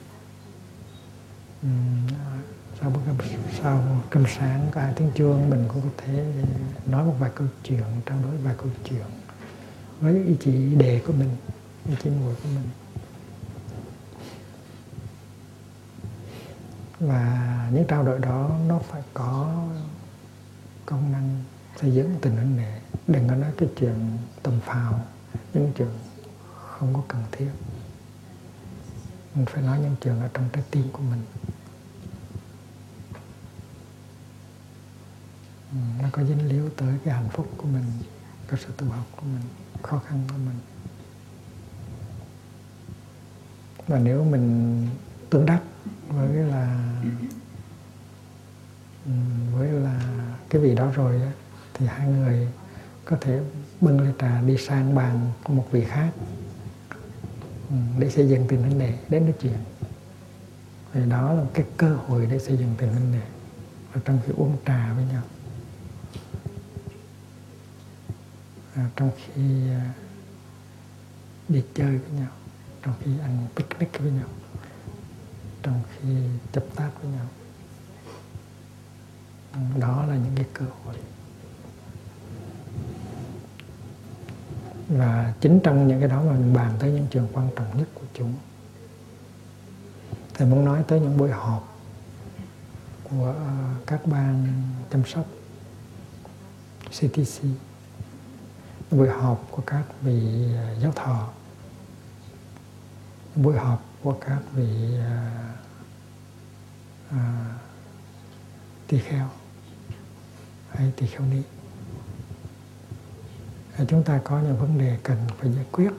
[1.65, 2.07] uhm,
[2.81, 3.17] sau bữa cơm
[3.61, 6.33] sau cơm sáng có hai tiếng chuông mình cũng có thể
[6.85, 9.05] nói một vài câu chuyện trao đổi vài câu chuyện
[9.99, 11.29] với ý chí đề của mình
[11.89, 12.69] ý chí muội của mình.
[16.99, 19.63] Và những trao đổi đó nó phải có
[20.85, 21.43] công năng
[21.81, 25.05] xây dựng tình huynh đệ đừng có nói cái chuyện tầm phào,
[25.53, 25.89] những chuyện
[26.79, 27.49] không có cần thiết.
[29.35, 31.21] Mình phải nói những chuyện ở trong trái tim của mình.
[35.71, 37.83] Ừ, nó có dính líu tới cái hạnh phúc của mình,
[38.47, 39.43] cái sự tu học của mình,
[39.83, 40.59] khó khăn của mình.
[43.87, 44.87] Và nếu mình
[45.29, 45.61] tương đắc
[46.09, 46.93] với là
[49.05, 49.11] ừ,
[49.53, 50.01] với là
[50.49, 51.21] cái vị đó rồi
[51.73, 52.47] thì hai người
[53.05, 53.39] có thể
[53.81, 56.11] bưng ly trà đi sang bàn của một vị khác
[57.69, 59.57] ừ, để xây dựng tình huynh đệ đến nói chuyện.
[60.93, 63.27] Thì đó là cái cơ hội để xây dựng tình huynh đệ
[63.93, 65.23] ở trong khi uống trà với nhau.
[68.75, 69.93] À, trong khi à,
[71.49, 72.29] đi chơi với nhau.
[72.83, 74.27] Trong khi ăn picnic với nhau
[75.63, 76.09] trong khi
[76.51, 77.25] chấp tác với nhau.
[79.79, 80.95] Đó là những cái cơ hội.
[84.89, 87.87] Và chính trong những cái đó mà mình bàn tới những trường quan trọng nhất
[87.93, 88.33] của chúng
[90.39, 91.77] thầy muốn nói tới những buổi họp
[93.03, 93.53] của ờ,
[93.85, 94.47] các ban
[94.91, 95.25] chăm sóc
[96.89, 97.43] CTC
[98.91, 100.21] buổi họp của các vị
[100.55, 101.29] ờ, giáo thọ,
[103.35, 105.53] buổi họp của các vị à,
[107.11, 107.53] à,
[108.87, 109.29] tỳ kheo
[110.69, 111.41] hay tỳ kheo ni.
[113.87, 115.91] Chúng ta có những vấn đề cần phải giải quyết.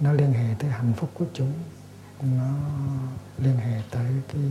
[0.00, 1.52] Nó liên hệ tới hạnh phúc của chúng.
[2.22, 2.54] Nó
[3.38, 4.42] liên hệ tới cái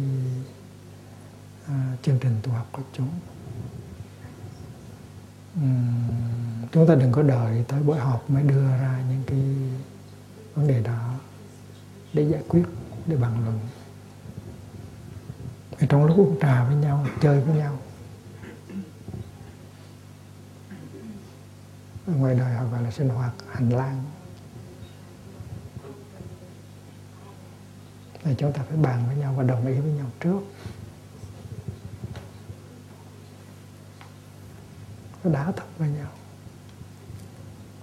[1.68, 3.10] à, chương trình tu học của chúng.
[5.60, 9.40] Uhm, chúng ta đừng có đợi tới buổi họp mới đưa ra những cái
[10.56, 11.14] vấn đề đó
[12.14, 12.64] để giải quyết,
[13.06, 13.60] để bàn luận.
[15.90, 17.80] Trong lúc uống trà với nhau, chơi với nhau.
[22.08, 24.04] Ở ngoài đời họ gọi là sinh hoạt hành lang.
[28.24, 30.40] Là chúng ta phải bàn với nhau và đồng ý với nhau trước.
[35.24, 36.12] Đá thật với nhau.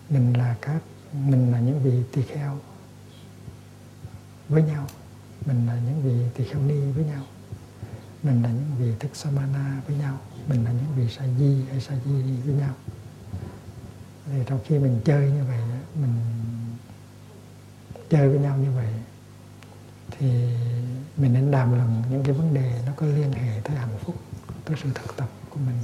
[0.09, 0.81] Mình là các
[1.13, 2.59] mình là những vị tỳ kheo
[4.49, 4.87] với nhau.
[5.47, 7.25] Mình là những vị tỳ kheo ni với nhau.
[8.23, 10.19] Mình là những vị thức samana với nhau.
[10.49, 12.75] Mình là những vị sa di hay sa di với nhau.
[14.27, 15.59] Thì trong khi mình chơi như vậy
[15.95, 16.15] mình
[18.11, 18.95] chơi với nhau như vậy,
[20.11, 20.27] thì
[21.17, 24.15] mình nên đàm luận những cái vấn đề nó có liên hệ tới hạnh phúc,
[24.65, 25.77] tới sự thực tập của mình.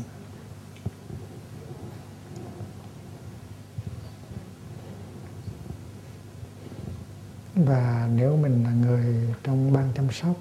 [7.64, 10.36] Và nếu mình là người trong ban chăm sóc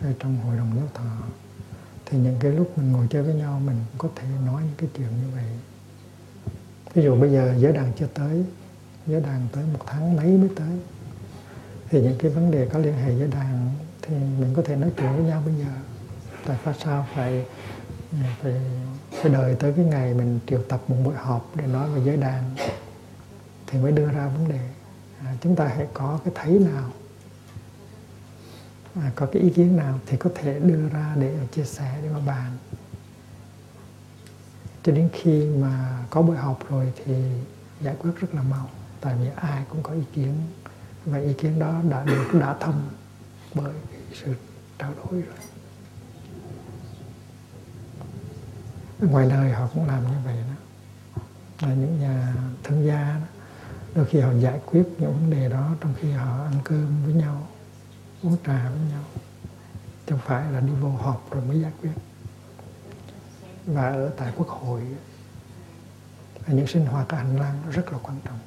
[0.00, 1.26] hay trong hội đồng giáo thọ,
[2.06, 4.88] thì những cái lúc mình ngồi chơi với nhau, mình có thể nói những cái
[4.96, 5.44] chuyện như vậy.
[6.94, 8.44] Ví dụ bây giờ giới đàn chưa tới,
[9.06, 10.78] giới đàn tới một tháng mấy mới tới,
[11.90, 13.70] thì những cái vấn đề có liên hệ với đàn
[14.02, 15.72] thì mình có thể nói chuyện với nhau bây giờ.
[16.46, 17.46] Tại sao sao phải
[18.42, 18.54] phải
[19.22, 22.16] phải đợi tới cái ngày mình triệu tập một buổi họp để nói về giới
[22.16, 22.56] đàn
[23.66, 24.60] thì mới đưa ra vấn đề
[25.24, 26.90] à, chúng ta hãy có cái thấy nào
[28.94, 32.08] à, có cái ý kiến nào thì có thể đưa ra để chia sẻ để
[32.08, 32.52] mà bàn.
[34.82, 37.14] Cho đến khi mà có buổi họp rồi thì
[37.80, 38.68] giải quyết rất là mau
[39.00, 40.34] tại vì ai cũng có ý kiến.
[41.04, 42.88] Và ý kiến đó đã được đã thông
[43.54, 43.74] bởi
[44.14, 44.34] sự
[44.78, 45.36] trao đổi rồi.
[49.00, 50.54] Ngoài đời họ cũng làm như vậy đó.
[51.68, 53.35] Là những nhà thương gia đó,
[53.96, 57.14] đôi khi họ giải quyết những vấn đề đó trong khi họ ăn cơm với
[57.14, 57.46] nhau
[58.22, 59.04] uống trà với nhau.
[60.06, 61.90] Chứ không phải là đi vô họp rồi mới giải quyết.
[63.66, 64.82] Và ở tại quốc hội
[66.46, 68.38] những sinh hoạt ở hành lang rất là quan trọng.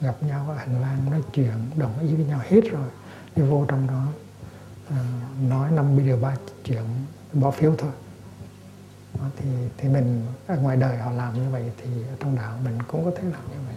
[0.00, 2.88] Gặp nhau ở hành lang nói chuyện đồng ý với nhau hết rồi
[3.36, 4.06] đi vô trong đó
[4.88, 4.96] ờ,
[5.48, 6.82] nói năm điều ba chuyện
[7.32, 7.92] bỏ phiếu thôi.
[9.18, 12.58] Đó, thì thì mình ở ngoài đời họ làm như vậy thì ở trong đạo
[12.64, 13.73] mình cũng có thể làm như vậy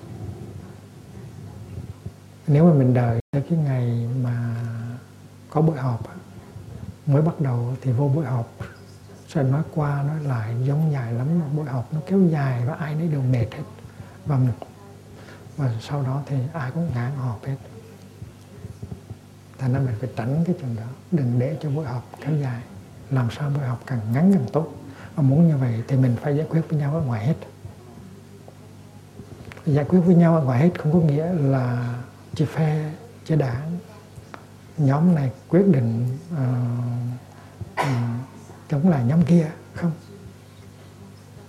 [2.47, 4.55] nếu mà mình đợi tới cái ngày mà
[5.49, 6.17] có buổi họp
[7.05, 8.47] mới bắt đầu thì vô buổi họp.
[9.27, 11.27] Sẽ nói qua, nói lại, giống dài lắm.
[11.55, 13.63] Buổi họp nó kéo dài và ai nấy đều mệt hết.
[14.25, 14.39] Và
[15.57, 17.55] và sau đó thì ai cũng ngán họp hết.
[19.57, 20.83] Thành ra mình phải tránh cái chuyện đó.
[21.11, 22.61] Đừng để cho buổi họp kéo dài.
[23.11, 24.67] Làm sao buổi họp càng ngắn càng tốt.
[25.15, 27.35] Và muốn như vậy thì mình phải giải quyết với nhau ở ngoài hết.
[29.65, 31.95] Giải quyết với nhau ở ngoài hết không có nghĩa là
[32.37, 32.91] chia phe
[33.25, 33.77] chia đảng
[34.77, 36.37] nhóm này quyết định uh,
[37.81, 37.87] uh,
[38.69, 39.91] chống lại nhóm kia không?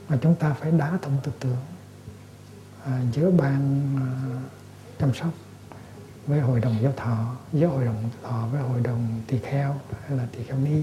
[0.09, 1.57] Mà chúng ta phải đá thông tư tưởng
[2.83, 4.51] uh, giữa ban uh,
[5.01, 5.31] chăm sóc
[6.27, 9.77] với hội đồng giáo thọ giữa hội đồng thọ với hội đồng tỳ kheo
[10.07, 10.83] hay là tỳ kheo ni.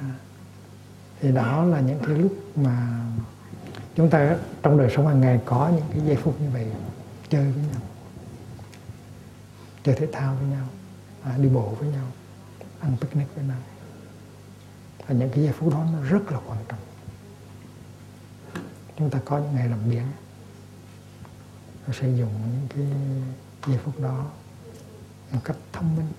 [0.00, 0.10] À,
[1.20, 3.04] thì đó là những cái lúc mà
[3.94, 6.66] chúng ta trong đời sống hàng ngày có những cái giây phút như vậy
[7.28, 7.89] chơi với nhau
[9.84, 10.66] chơi thể thao với nhau
[11.22, 12.06] à, đi bộ với nhau
[12.80, 13.58] ăn picnic với nhau.
[15.06, 16.78] Và những cái giây phút đó nó rất là quan trọng.
[18.96, 20.06] Chúng ta có những ngày làm biển
[21.92, 22.86] sử dụng những cái
[23.66, 24.30] giây phút đó
[25.32, 26.12] một cách thông minh.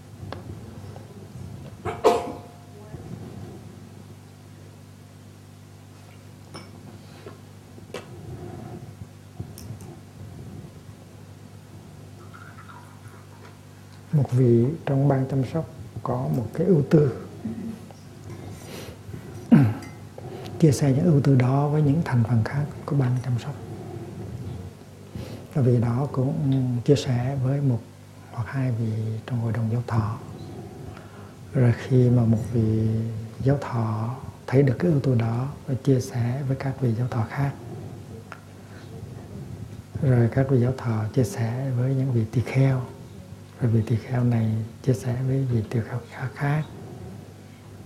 [14.21, 15.69] Một vị trong ban chăm sóc
[16.03, 17.11] có một cái ưu tư.
[20.59, 23.55] Chia sẻ những ưu tư đó với những thành phần khác của ban chăm sóc.
[25.53, 26.51] Và vị đó cũng
[26.85, 27.79] chia sẻ với một
[28.31, 28.91] hoặc hai vị
[29.27, 30.17] trong hội đồng giáo thọ.
[31.53, 32.89] Rồi khi mà một vị
[33.43, 34.15] giáo thọ
[34.47, 37.51] thấy được cái ưu tú đó và chia sẻ với các vị giáo thọ khác.
[40.01, 42.81] Rồi các vị giáo thọ chia sẻ với những vị tỳ kheo
[43.61, 44.49] và vị tỳ kheo này
[44.83, 45.99] chia sẻ với vị tỳ kheo
[46.35, 46.63] khác.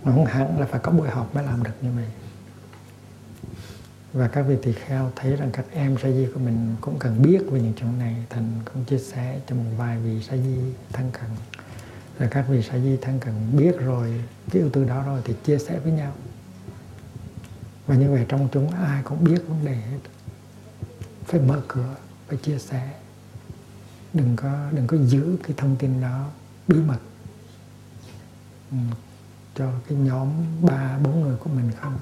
[0.03, 2.07] Nó không hẳn là phải có buổi họp mới làm được như vậy.
[4.13, 7.21] Và các vị tỳ kheo thấy rằng các em sa di của mình cũng cần
[7.21, 8.15] biết về những chuyện này.
[8.29, 10.57] Thành cũng chia sẻ cho một vài vị sa di
[10.93, 11.29] thân cận.
[12.19, 15.33] Rồi các vị sa di thân cận biết rồi, cái ưu tư đó rồi thì
[15.45, 16.13] chia sẻ với nhau.
[17.87, 19.99] Và như vậy trong chúng ai cũng biết vấn đề hết.
[21.25, 21.95] Phải mở cửa,
[22.27, 22.89] phải chia sẻ
[24.15, 26.27] đừng có đừng có giữ cái thông tin đó
[26.67, 26.99] bí mật.
[28.71, 28.77] Ừ,
[29.55, 30.29] cho cái nhóm
[30.61, 31.97] ba bốn người của mình không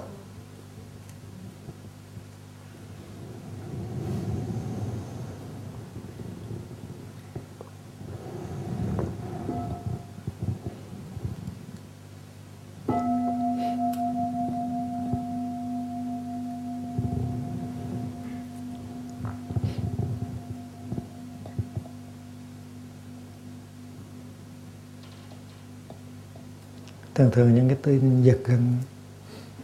[27.33, 28.77] thường những cái tin giật gân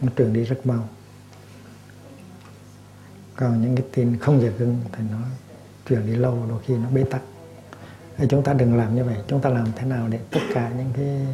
[0.00, 0.88] nó truyền đi rất mau.
[3.36, 5.18] Còn những cái tin không giật gân thì nó
[5.88, 7.22] truyền đi lâu đôi khi nó bế tắc.
[8.16, 10.72] Thì chúng ta đừng làm như vậy chúng ta làm thế nào để tất cả
[10.76, 11.26] những cái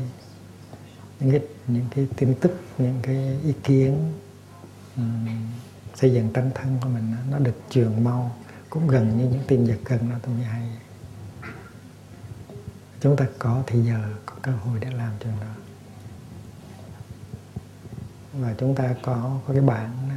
[1.20, 4.12] những cái những cái tin tức những cái ý kiến
[4.96, 5.26] um,
[5.94, 8.36] xây dựng tăng thân của mình nó được truyền mau.
[8.70, 10.68] Cũng gần như những tin giật gần nó tôi mới hay.
[13.00, 15.65] Chúng ta có thì giờ có cơ hội để làm chuyện đó
[18.40, 20.08] và chúng ta có có cái bảng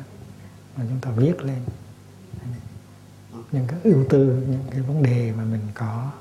[0.77, 1.59] mà chúng ta viết lên.
[3.51, 6.11] Những cái ưu tư những cái vấn đề mà mình có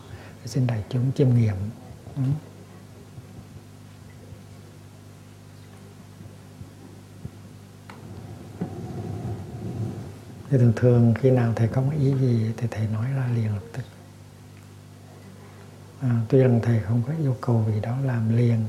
[0.45, 1.57] xin đại chúng chiêm nghiệm.
[2.17, 2.23] Ừ.
[10.51, 13.55] thì thường thường khi nào thầy có một ý gì thì thầy nói ra liền
[13.55, 13.83] lập tức.
[16.01, 18.65] À, tuy rằng thầy không có yêu cầu vì đó làm liền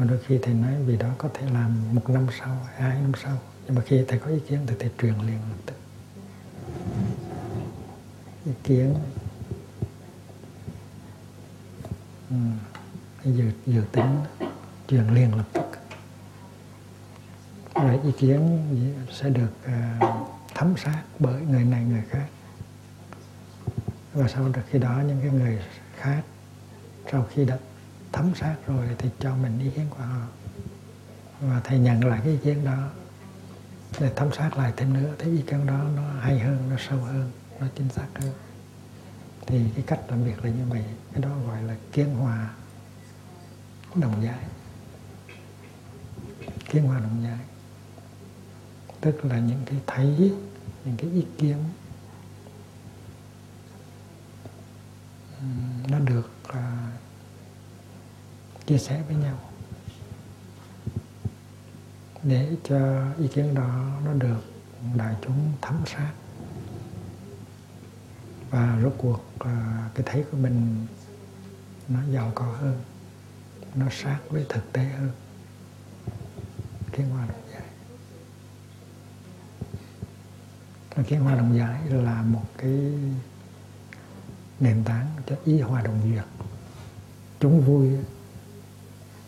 [0.00, 3.12] và đôi khi thầy nói vì đó có thể làm một năm sau hai năm
[3.22, 3.38] sau.
[3.66, 5.38] Nhưng mà khi thầy có ý kiến thì thầy truyền liền.
[5.50, 5.74] Lập tức
[8.46, 8.94] ý kiến.
[12.30, 12.36] Ừ.
[13.24, 14.16] dự, dự tính
[14.88, 15.64] truyền liền lập tức.
[17.74, 18.58] Rồi ý kiến
[19.12, 22.26] sẽ được uh, thấm sát bởi người này người khác.
[24.14, 25.58] Và sau đó khi đó những cái người
[25.96, 26.22] khác
[27.12, 27.58] sau khi đã
[28.12, 30.26] thấm sát rồi thì cho mình ý kiến của họ.
[31.40, 32.88] Và thầy nhận lại cái ý kiến đó
[34.00, 35.14] để thấm sát lại thêm nữa.
[35.18, 37.30] Thấy ý kiến đó nó hay hơn nó sâu hơn
[37.60, 38.32] nó chính xác hơn.
[39.46, 40.84] Thì cái cách làm việc là như vậy.
[41.12, 42.50] Cái đó gọi là kiến hòa
[43.94, 44.44] đồng giải
[46.68, 47.38] kiến hòa đồng giải
[49.00, 50.32] tức là những cái thấy
[50.84, 51.58] những cái ý kiến
[55.88, 56.54] nó được uh,
[58.66, 59.38] chia sẻ với nhau.
[62.22, 64.40] Để cho ý kiến đó nó được
[64.94, 66.12] đại chúng thấm sát.
[68.50, 69.24] Và rốt cuộc
[69.94, 70.86] cái thấy của mình
[71.88, 72.80] nó giàu có hơn,
[73.74, 75.10] nó sát với thực tế hơn.
[76.92, 77.62] Kiến hoa đồng giải
[81.06, 82.92] kiến hoa đồng giải là một cái
[84.60, 86.24] nền tảng cho ý hòa đồng duyệt
[87.40, 87.96] chúng vui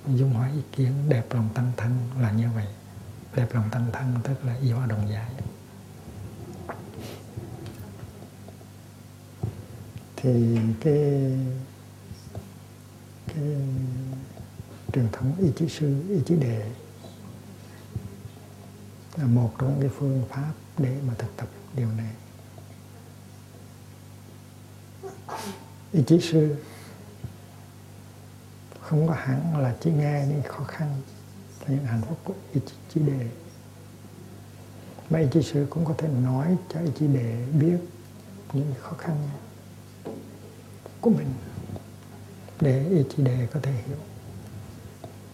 [0.07, 2.67] dung hóa ý kiến, đẹp lòng tăng thân là như vậy.
[3.37, 5.31] Đẹp lòng tăng thân tức là yêu đồng giải.
[10.17, 11.39] Thì cái
[13.27, 13.45] cái
[14.93, 16.73] truyền thống y chí sư y chí đề
[19.17, 22.13] là một trong cái phương pháp để mà thực tập điều này.
[25.93, 26.57] Y chí sư
[28.93, 30.89] không có hẳn là chỉ nghe những khó khăn
[31.69, 32.61] những hạnh phúc của ý
[32.95, 33.27] chí đề.
[35.11, 37.79] Mà ý chí sư cũng có thể nói cho ý chí đệ biết
[38.53, 39.17] những khó khăn
[41.01, 41.27] của mình
[42.61, 43.97] để ý chí đệ có thể hiểu.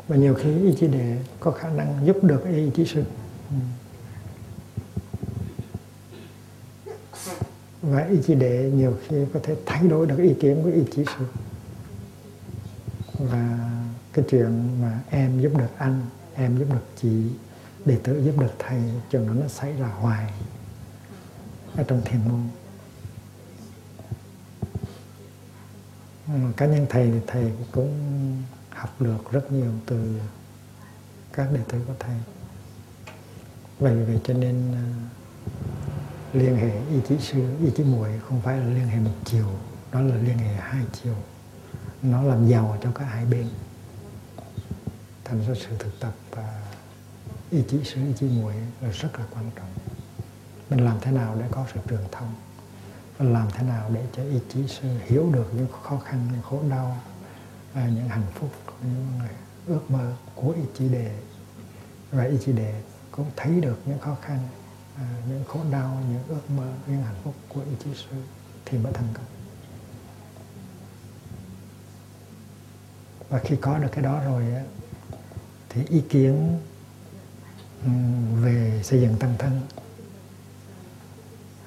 [0.09, 3.05] Và nhiều khi ý chí đệ có khả năng giúp được ý chí sư
[7.83, 10.83] và ý chí đệ nhiều khi có thể thay đổi được ý kiến của ý
[10.91, 11.25] chí sư
[14.19, 16.03] cái chuyện mà em giúp được anh,
[16.35, 17.31] em giúp được chị,
[17.85, 20.33] đệ tử giúp được thầy chuyện đó nó xảy ra hoài
[21.77, 22.41] ở trong thiền môn.
[26.27, 27.93] Ừ, cá nhân thầy thì thầy cũng
[28.71, 30.21] học được rất nhiều từ
[31.33, 32.16] các đệ tử của thầy.
[33.79, 34.83] Vậy vậy cho nên ờ,
[36.33, 39.49] liên hệ ý chí sư ý chí muội không phải là liên hệ một chiều,
[39.93, 41.16] đó là liên hệ hai chiều.
[42.03, 43.47] Nó làm giàu cho cả hai bên
[45.29, 46.62] thành ra sự thực tập và
[47.51, 49.72] ý chí sư ý chí muội là rất là quan trọng.
[50.70, 52.35] Mình làm thế nào để có sự trường thông?
[53.18, 56.43] Mình làm thế nào để cho ý chí sư hiểu được những khó khăn, những
[56.43, 57.01] khổ đau
[57.74, 58.51] à, những hạnh phúc
[58.83, 59.20] những
[59.66, 61.18] ước mơ của ý chí đề?
[62.11, 64.39] Và ý chí đề cũng thấy được những khó khăn
[64.97, 68.16] à, những khổ đau, những ước mơ, những hạnh phúc của ý chí sư
[68.64, 69.24] thì mới thành công.
[73.29, 74.45] Và khi có được cái đó rồi
[75.69, 76.59] thì ý kiến
[77.85, 77.91] ừ,
[78.41, 79.61] về xây dựng tăng thân.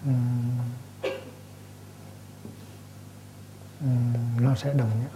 [0.06, 0.12] Ừ.
[3.82, 3.88] Ừ,
[4.39, 5.12] nó sẽ đồng nhất.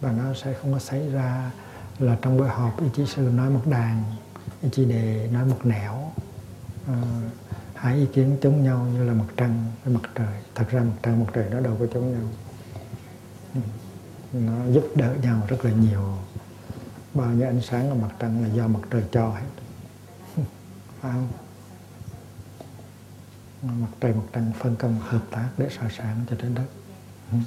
[0.00, 1.50] Và nó sẽ không có xảy ra
[1.98, 4.02] là trong buổi họp ý chí sư nói một đàn
[4.62, 6.12] ý chí đề nói một nẻo.
[6.86, 7.02] À,
[7.74, 10.42] hai ý kiến chống nhau như là mặt trăng với mặt trời.
[10.54, 12.28] Thật ra mặt trăng mặt trời nó đâu có chống nhau.
[14.32, 16.18] Nó giúp đỡ nhau rất là nhiều
[17.16, 19.46] bao nhiêu ánh sáng ở mặt trăng là do mặt trời cho hết.
[21.00, 21.28] Phải không?
[23.62, 26.66] Mặt trời, mặt trăng phân công hợp tác để soi sáng cho đến đất.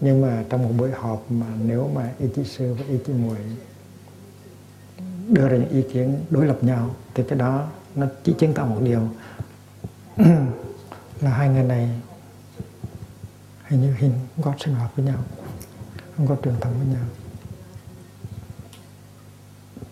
[0.00, 3.12] Nhưng mà trong một buổi họp mà nếu mà ý chí sư và ý chí
[3.12, 3.36] muội
[5.28, 8.66] đưa ra những ý kiến đối lập nhau, thì cái đó nó chỉ chứng tỏ
[8.66, 9.08] một điều.
[11.20, 12.00] Là hai người này
[13.66, 15.18] hình như hình không có sinh hoạt với nhau
[16.16, 17.04] không có truyền thống với nhau.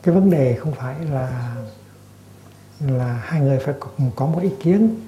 [0.03, 1.57] Cái vấn đề không phải là
[2.81, 3.75] là hai người phải
[4.17, 5.01] có một ý kiến.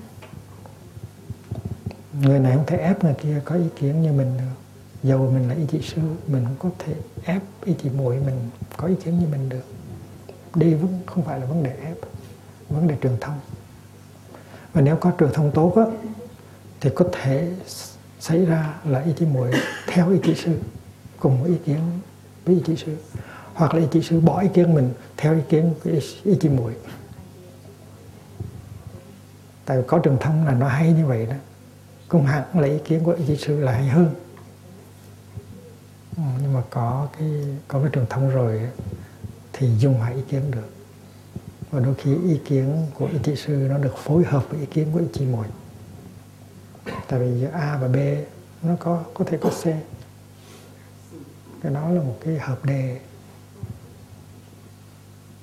[2.20, 4.54] Người này không thể ép người kia có ý kiến như mình được.
[5.02, 6.94] Dầu mình là ý chị sư mình không có thể
[7.24, 9.64] ép ý chị muội mình có ý kiến như mình được.
[10.54, 11.96] Đi vẫn không phải là vấn đề ép
[12.68, 13.40] vấn đề truyền thông.
[14.72, 15.84] Và nếu có truyền thông tốt á,
[16.80, 17.52] thì có thể
[18.20, 19.50] xảy ra là ý chí muội
[19.86, 20.58] theo ý chí sư
[21.18, 21.80] cùng với ý kiến
[22.44, 22.96] với ý chí sư
[23.54, 25.90] hoặc là ý chí sư bỏ ý kiến mình theo ý kiến của
[26.24, 26.72] ý chí muội
[29.64, 31.36] tại vì có truyền thông là nó hay như vậy đó
[32.08, 34.14] cũng hẳn là ý kiến của ý chí sư là hay hơn
[36.16, 37.28] ừ, nhưng mà có cái
[37.68, 38.60] có cái truyền thông rồi
[39.52, 40.70] thì dùng hai ý kiến được
[41.70, 44.66] và đôi khi ý kiến của ý chí sư nó được phối hợp với ý
[44.66, 45.46] kiến của ý chí muội
[47.08, 47.96] tại vì giữa A và B
[48.62, 49.64] nó có có thể có C.
[51.62, 53.00] Cái đó là một cái hợp đề.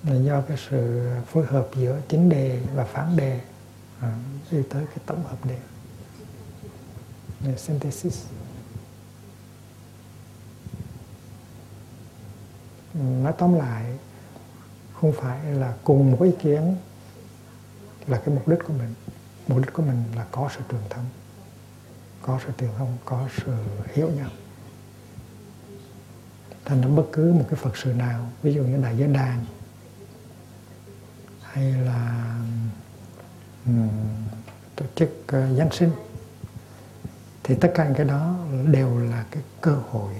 [0.03, 3.41] Là do cái sự phối hợp giữa chính đề và phản đề
[3.99, 4.15] à,
[4.51, 5.59] đi tới cái tổng hợp đề.
[7.45, 8.25] Là synthesis.
[12.93, 13.97] Nói tóm lại
[14.93, 16.75] không phải là cùng một ý kiến
[18.07, 18.93] là cái mục đích của mình.
[19.47, 21.05] Mục đích của mình là có sự trường thông
[22.23, 23.53] có sự tương thông có sự
[23.93, 24.29] hiểu nhau.
[26.65, 29.45] Thành ra bất cứ một cái phật sự nào ví dụ như đại giới đàn
[31.41, 32.35] hay là
[33.65, 33.89] um,
[34.75, 35.91] tổ chức uh, giáng sinh
[37.43, 38.35] thì tất cả những cái đó
[38.67, 40.13] đều là cái cơ hội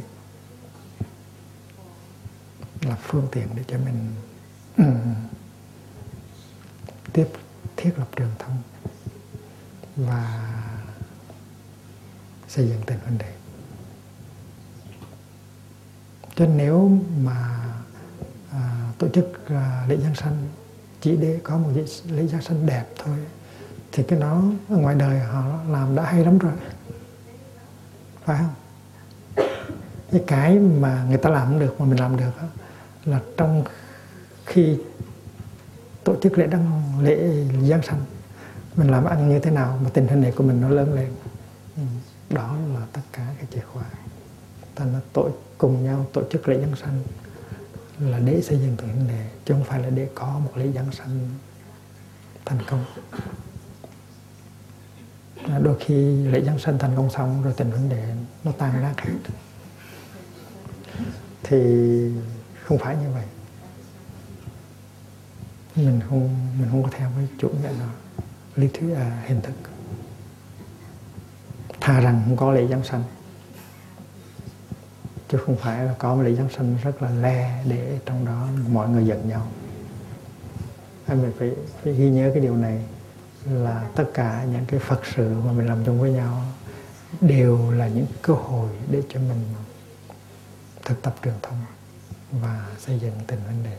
[2.82, 4.16] là phương tiện để cho mình
[4.78, 5.16] um,
[7.14, 7.28] tiếp
[7.78, 8.58] thiết lập truyền thông.
[9.96, 10.50] Và
[12.56, 13.32] xây dựng tình huynh đệ
[16.36, 17.60] cho nếu mà
[18.52, 20.48] à, tổ chức à, lễ giáng sanh
[21.02, 21.70] chỉ để có một
[22.08, 23.18] lễ giáng sanh đẹp thôi
[23.92, 26.54] thì cái đó ở ngoài đời họ làm đã hay lắm rồi.
[28.26, 28.54] Phải không?
[30.12, 32.48] Cái cái mà người ta làm được mà mình làm được đó,
[33.06, 33.64] là trong
[34.46, 34.78] khi
[36.04, 38.02] tổ chức lễ đăng lễ giáng sanh
[38.76, 41.12] mình làm ăn như thế nào mà tình hình này của mình nó lớn lên.
[41.76, 41.82] Ừ,
[42.30, 43.84] đó là tất cả cái chìa khóa.
[44.76, 47.02] Ta là tội cùng nhau tổ chức lễ giáng sanh
[48.00, 50.72] là để xây dựng tượng hình đệ chứ không phải là để có một lễ
[50.76, 51.30] giáng sanh
[52.46, 52.86] thành công.
[55.64, 58.94] Đôi khi lễ giáng sanh thành công xong rồi tình hình đệ nó tan nát
[58.98, 59.14] hết
[61.44, 61.58] thì
[62.64, 63.26] không phải như vậy.
[65.76, 67.90] Mình không mình không có theo cái chủ nghĩa đó.
[68.56, 69.54] Lý thuyết à, hình thức
[71.84, 73.04] thà rằng không có lễ giáng sanh.
[75.30, 78.48] Chứ không phải là có một lễ giáng sanh rất là le để trong đó
[78.72, 79.48] mọi người giận nhau.
[81.08, 81.52] Anh mình phải,
[81.84, 82.80] phải ghi nhớ cái điều này
[83.46, 86.42] là tất cả những cái phật sự mà mình làm chung với nhau
[87.22, 89.44] đều là những cơ hội để cho mình
[90.86, 91.58] thực tập truyền thông
[92.32, 93.78] và xây dựng tình huynh đệ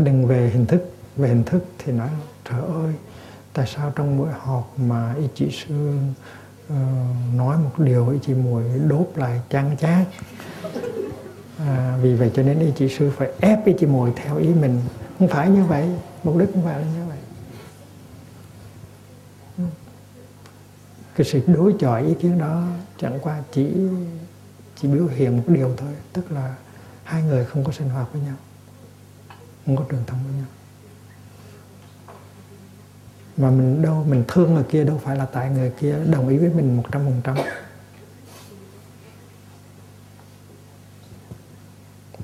[0.00, 2.08] đừng về hình thức về hình thức thì nói
[2.50, 2.94] trời ơi
[3.52, 5.98] tại sao trong buổi họp mà ý chị sư
[6.66, 6.76] uh,
[7.34, 10.06] nói một điều ý chị mùi đốt lại chán chát
[11.58, 14.48] à, vì vậy cho nên ý chị sư phải ép ý chị mùi theo ý
[14.48, 14.80] mình.
[15.18, 15.90] Không phải như vậy
[16.24, 17.18] mục đích không phải là như vậy.
[21.16, 22.62] Cái sự đối chọi ý kiến đó
[22.98, 23.72] chẳng qua chỉ
[24.80, 26.54] chỉ biểu hiện một điều thôi tức là
[27.04, 28.36] hai người không có sinh hoạt với nhau
[29.66, 30.46] không có truyền thông với nhau
[33.36, 36.36] mà mình đâu, mình thương người kia, đâu phải là tại người kia đồng ý
[36.36, 37.36] với mình một trăm phần trăm.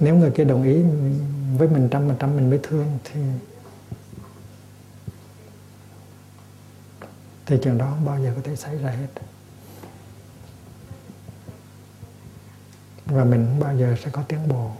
[0.00, 0.82] Nếu người kia đồng ý
[1.58, 3.20] với mình trăm phần trăm, mình mới thương, thì
[7.46, 9.22] thì chuyện đó không bao giờ có thể xảy ra hết.
[13.06, 14.70] Và mình không bao giờ sẽ có tiến bộ.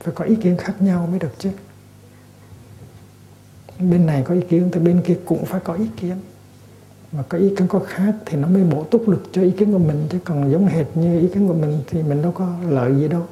[0.00, 1.50] Phải có ý kiến khác nhau mới được chứ
[3.78, 6.16] bên này có ý kiến thì bên kia cũng phải có ý kiến.
[7.12, 9.72] Và có ý kiến có khác thì nó mới bổ túc lực cho ý kiến
[9.72, 12.56] của mình, chứ còn giống hệt như ý kiến của mình thì mình đâu có
[12.68, 13.26] lợi gì đâu.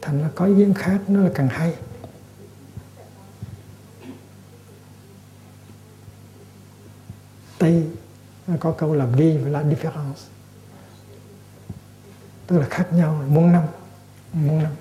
[0.00, 1.74] Thành ra có ý kiến khác nó là càng hay.
[7.58, 7.86] Tây
[8.60, 10.28] có câu là vi và là difference.
[12.46, 13.62] Tức là khác nhau, muôn năm
[14.32, 14.72] muôn năm.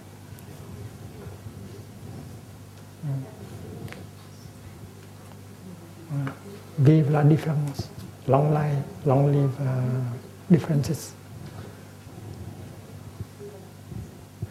[6.78, 7.89] Vive la différence.
[8.28, 11.12] Long life, long live uh, differences.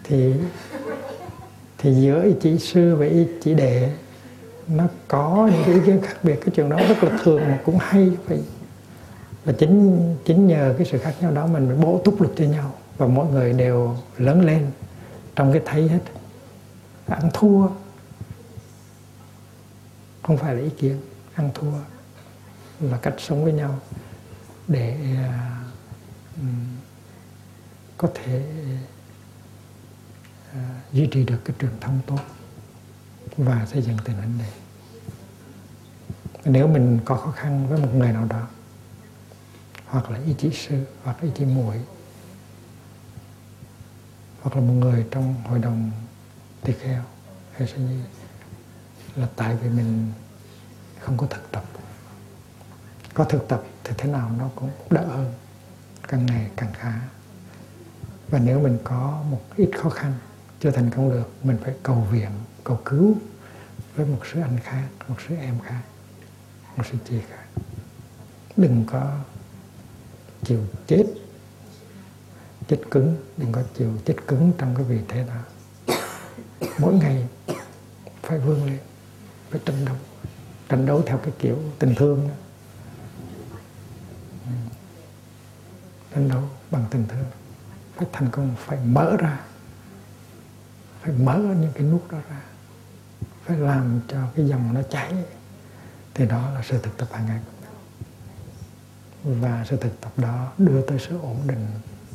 [0.05, 0.35] Thì
[1.79, 3.93] thì giữa ý chỉ sư và ý chỉ đệ
[4.69, 6.41] nó có những cái ý kiến khác biệt.
[6.41, 8.43] Cái chuyện đó rất là thường mà cũng hay vậy.
[9.45, 12.45] Và chính chính nhờ cái sự khác nhau đó mình mới bổ túc lực cho
[12.45, 12.75] nhau.
[12.97, 14.71] Và mọi người đều lớn lên
[15.37, 16.01] trong cái thấy hết.
[17.07, 17.69] Ăn thua
[20.23, 20.97] không phải là ý kiến
[21.37, 21.73] ăn thua
[22.81, 23.81] là cách sống với nhau
[24.69, 25.63] để à,
[27.97, 28.43] có thể
[30.53, 32.21] à, duy trì được cái truyền thông tốt
[33.37, 34.51] và xây dựng tình hình này.
[36.45, 38.49] Nếu mình có khó khăn với một người nào đó,
[39.87, 41.81] hoặc là ý chỉ sư, hoặc ý chỉ muội,
[44.43, 45.91] hoặc là một người trong hội đồng
[46.63, 47.03] tỳ kheo
[47.53, 48.01] hay sao như
[49.17, 50.13] là tại vì mình
[51.01, 51.65] không có thực tập.
[53.15, 55.35] Có thực tập thì thế nào nó cũng đỡ hơn.
[56.09, 56.93] Càng ngày càng khá.
[58.31, 60.13] Và nếu mình có một ít khó khăn,
[60.61, 62.31] chưa thành công được, mình phải cầu viện,
[62.65, 63.15] cầu cứu
[63.97, 65.81] với một số anh khác, một số em khác,
[66.77, 67.63] một số chị khác.
[68.57, 69.13] Đừng có
[70.45, 71.05] chịu chết.
[72.69, 73.17] Chết cứng.
[73.37, 75.97] Đừng có chịu chết cứng trong cái vị thế đó.
[76.79, 77.27] Mỗi ngày
[78.23, 78.79] phải vươn lên,
[79.51, 79.97] phải tranh đấu
[80.69, 82.35] tranh đấu theo cái kiểu tình thương đó.
[86.15, 87.25] Tranh đấu bằng tình thương.
[87.97, 89.41] Phải thành công phải mở ra.
[91.01, 92.43] Phải mở những cái nút đó ra.
[93.45, 95.15] Phải làm cho cái dòng nó cháy
[96.15, 99.41] thì đó là sự thực tập hàng ngày của mình.
[99.41, 101.67] Và sự thực tập đó đưa tới sự ổn định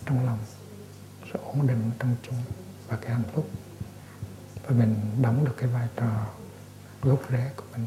[0.05, 0.39] trong lòng,
[1.33, 2.35] sự ổn định trong chúng
[2.87, 3.49] và cái hạnh phúc.
[4.67, 6.25] Và mình đóng được cái vai trò
[7.01, 7.85] gốc rễ của mình.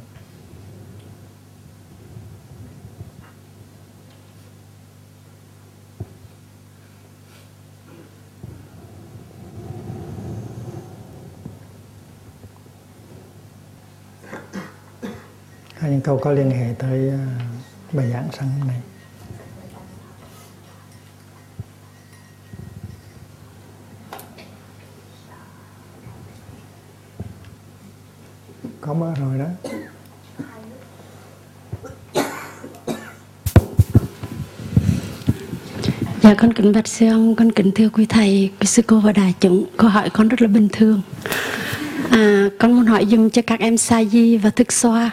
[16.05, 17.19] Câu có liên hệ tới ờ,
[17.93, 18.81] bài giảng sáng hôm nay
[28.81, 29.47] có mở rồi đó
[36.23, 39.13] dạ con kính bạch sư ông, con kính thưa quý thầy, quý sư cô và
[39.13, 39.67] đại chúng.
[39.77, 41.03] Câu hỏi con rất là bình thường.
[42.11, 45.11] À, con muốn hỏi dùng cho các em sa di và thức xoa.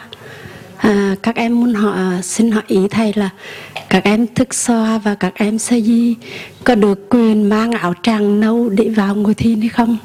[0.82, 3.30] À, các em muốn họ xin hỏi ý thầy là
[3.88, 6.16] các em thức xoa và các em sơ di
[6.64, 9.96] có được quyền mang áo tràng nâu để vào ngồi thi hay không?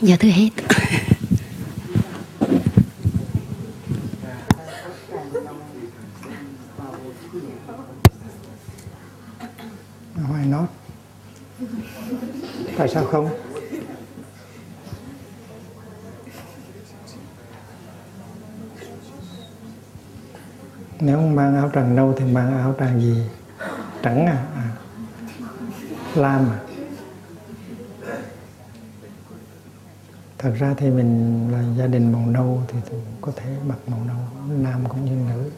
[0.00, 0.50] Dạ thưa hết.
[10.14, 10.68] Why not?
[12.76, 13.45] Tại sao không?
[21.00, 23.22] Nếu mang áo tràng nâu thì mang áo tràng gì?
[24.02, 24.46] Trắng à?
[24.54, 24.66] à.
[26.14, 26.58] Lam à?
[30.38, 32.78] Thật ra thì mình là gia đình màu nâu thì
[33.20, 34.16] có thể mặc màu nâu,
[34.58, 35.50] nam cũng như nữ.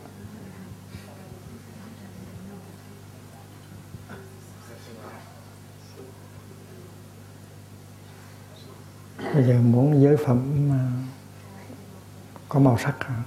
[9.34, 10.82] bây giờ muốn giới phẩm à,
[12.49, 13.22] có màu sắc hả?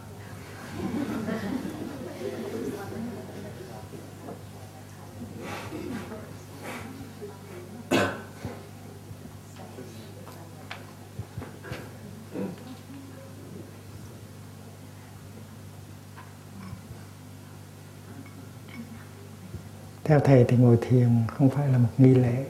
[20.12, 22.45] Theo thầy thì ngồi thiền không phải là một nghi lễ.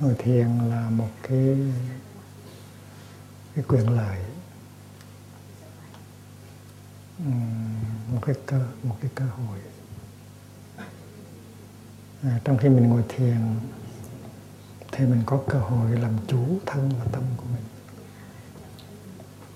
[0.00, 1.58] Ngồi thiền là một cái
[3.54, 4.18] cái quyền lợi.
[8.12, 9.58] Một cái cơ một cái cơ hội.
[12.22, 13.36] À, trong khi mình ngồi thiền
[14.92, 17.64] thì mình có cơ hội làm chủ thân và tâm của mình.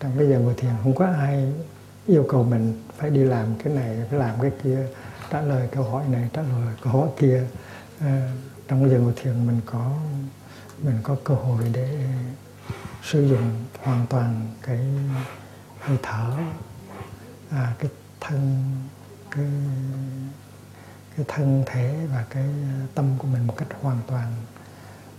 [0.00, 1.52] Trong cái giờ ngồi thiền không có ai
[2.06, 4.86] yêu cầu mình phải đi làm cái này phải làm cái kia
[5.30, 7.46] trả lời câu hỏi này trả lời câu hỏi kia.
[8.00, 8.30] Ờ,
[8.68, 9.92] trong cái giờ ngồi thiền mình có
[10.82, 12.08] mình có cơ hội để
[13.02, 14.80] sử dụng hoàn toàn cái
[15.80, 16.36] hơi thở
[17.50, 18.72] à, cái thân
[19.30, 19.46] cái
[21.16, 22.44] cái thân thể và cái
[22.94, 24.32] tâm của mình một cách hoàn toàn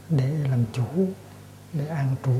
[0.09, 1.07] để làm chủ
[1.73, 2.31] để an trú.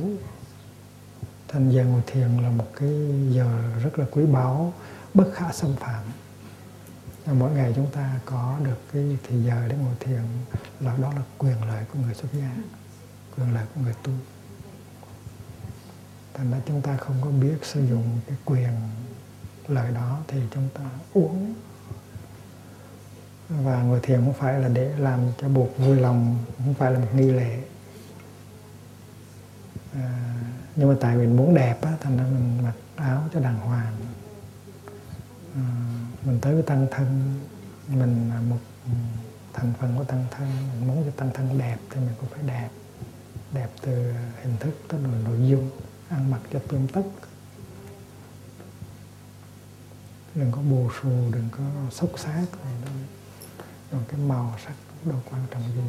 [1.47, 2.89] Thành giờ ngồi thiền là một cái
[3.29, 4.73] giờ rất là quý báu
[5.13, 6.03] bất khả xâm phạm
[7.33, 10.21] mỗi ngày chúng ta có được cái thì giờ để ngồi thiền
[10.79, 12.55] là đó là quyền lợi của người xuất gia
[13.37, 14.11] quyền lợi của người tu.
[16.33, 18.71] Thành ra chúng ta không có biết sử dụng cái quyền
[19.67, 21.53] lợi đó thì chúng ta uống.
[23.49, 26.99] Và ngồi thiền không phải là để làm cho buộc vui lòng không phải là
[26.99, 27.63] một nghi lễ.
[29.93, 30.35] À,
[30.75, 33.95] nhưng mà tại mình muốn đẹp á thành ra mình mặc áo cho đàng hoàng.
[35.55, 35.61] À,
[36.23, 37.39] mình tới với tăng thân
[37.87, 38.57] mình là một
[39.53, 42.43] thành phần của tăng thân mình muốn cho tăng thân đẹp thì mình cũng phải
[42.47, 42.69] đẹp.
[43.53, 45.69] Đẹp từ hình thức tới nội, nội dung
[46.09, 47.03] ăn mặc cho tươm tất.
[50.35, 52.93] Đừng có bù xù đừng có xốc xát này đâu
[53.91, 54.73] còn cái màu sắc
[55.05, 55.81] đâu quan trọng gì.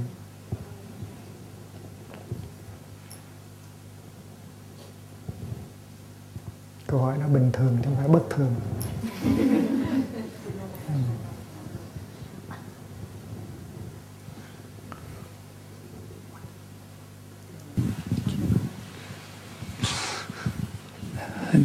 [6.87, 8.55] Câu hỏi nó bình thường chứ không phải bất thường.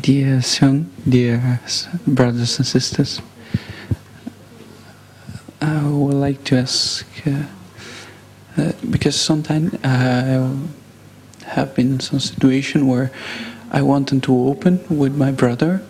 [0.02, 1.62] Dear son, dear
[2.06, 3.22] brothers and sisters,
[5.62, 7.44] I would like to ask uh,
[8.58, 10.50] uh, because sometimes I
[11.46, 13.10] have been in some situation where
[13.72, 15.82] I wanted to open with my brother,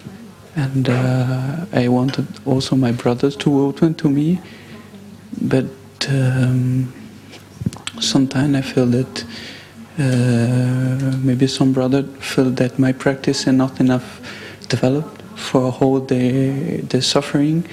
[0.55, 4.39] and uh, I wanted also my brothers to open to me,
[5.41, 5.65] but
[6.09, 6.93] um,
[7.99, 9.25] sometimes I feel that
[9.97, 14.19] uh, maybe some brother feel that my practice is not enough
[14.67, 17.65] developed for hold the the suffering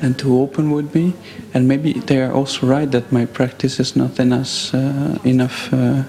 [0.00, 1.14] and to open with me.
[1.54, 6.04] And maybe they are also right that my practice is not enough uh, enough uh,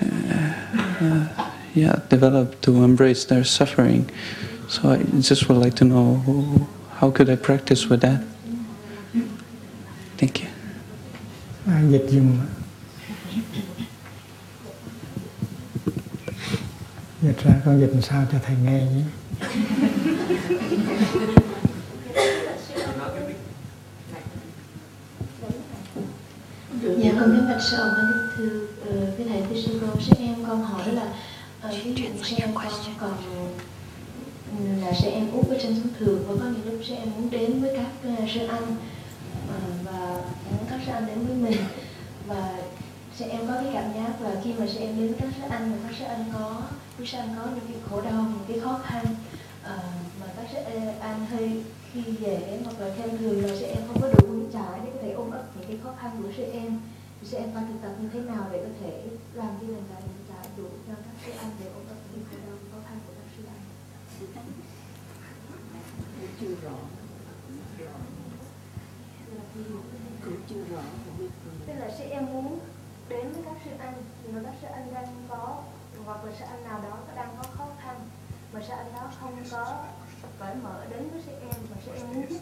[0.00, 4.10] uh, yeah developed to embrace their suffering.
[4.68, 6.68] So I just would like to know
[7.00, 8.22] how could I practice with that?
[10.16, 10.48] Thank you.
[11.68, 12.40] I get you
[17.22, 19.02] dịch ra con dịch sao cho thầy nghe nhé.
[26.98, 28.66] Dạ con kính bạch sư ông con thưa
[29.18, 31.12] cái thầy thưa sư cô sẽ em con hỏi là
[31.84, 32.66] ví dụ sẽ em con
[33.00, 33.12] còn
[34.80, 37.30] là sẽ em út ở trên xuống thường và có những lúc sẽ em muốn
[37.30, 38.76] đến với các sư anh
[39.48, 39.54] Ờ,
[39.84, 40.20] và
[40.70, 41.60] các sư anh đến với mình.
[42.26, 42.52] Và
[43.16, 45.42] sư em có cái cảm giác là khi mà sư em đến với các sư
[45.50, 46.62] anh và các sư anh có
[47.06, 49.68] sư anh có những cái khổ đau những cái khó khăn uh,
[50.20, 50.58] mà các sư
[51.00, 54.50] anh hơi khi về hoặc là theo người là sư em không có đủ vững
[54.52, 56.80] chãi để có thể ôm ấp những cái khó khăn của sư em.
[57.20, 59.02] Thì sư em phải thực tập như thế nào để có thể
[59.34, 62.24] làm cái nền tảng vững chãi đủ cho các sư anh để ôm ấp những
[62.30, 63.62] khổ đau khó khăn của các sư anh?
[66.40, 66.76] Chưa rõ.
[70.24, 70.82] Cũng chưa rõ.
[71.66, 72.58] Tức là sư em muốn
[73.08, 73.94] đến với các sư anh
[74.32, 75.62] mà các sư anh đang có
[76.08, 77.96] hoặc là anh nào đó đang có khó khăn
[78.52, 79.76] mà sư anh đó không có
[80.40, 82.40] cởi mở đến với sư em mà sư em muốn giúp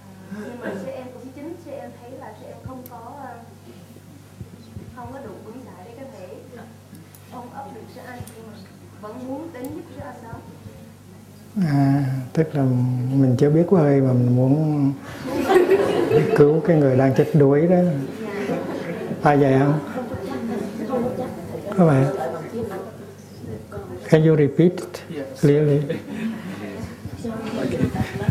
[0.00, 3.12] à, nhưng mà sư em cũng chính sư em thấy là sư em không có
[3.24, 3.38] ờ,
[4.96, 6.28] không có đủ vững chãi để có thể
[7.32, 8.58] ôm ấp được sư anh nhưng mà
[9.00, 10.38] vẫn muốn đến giúp sư anh đó.
[11.68, 12.62] À, tức là
[13.12, 14.92] mình chưa biết bơi mà mình muốn
[16.36, 17.76] cứu cái người đang chết đuối đó.
[19.22, 19.78] Phải vậy không
[21.78, 22.25] có phải
[24.08, 26.00] Can you repeat it clearly?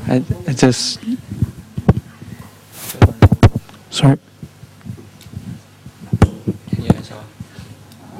[0.07, 0.99] I, I just
[3.89, 4.17] sorry.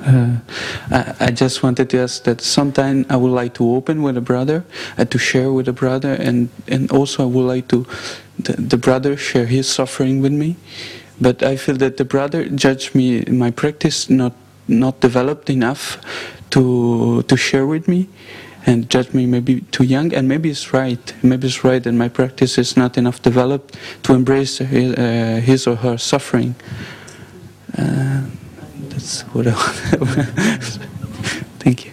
[0.06, 0.38] Uh,
[0.92, 4.22] I, I just wanted to ask that sometime I would like to open with a
[4.22, 4.66] brother,
[4.98, 7.88] uh, to share with a brother, and, and also I would like to
[8.38, 10.58] the, the brother share his suffering with me.
[11.20, 14.34] But I feel that the brother judged me in my practice not
[14.68, 15.98] not developed enough
[16.56, 18.08] to to share with me,
[18.66, 20.14] and judge me maybe too young.
[20.14, 21.14] And maybe it's right.
[21.22, 25.68] Maybe it's right and my practice is not enough developed to embrace his, uh, his
[25.68, 26.56] or her suffering.
[27.78, 28.24] Uh,
[28.90, 29.76] that's what I want.
[31.60, 31.92] Thank you.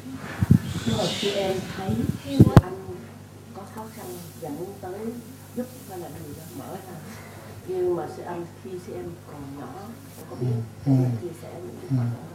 [11.91, 12.32] nhưng mà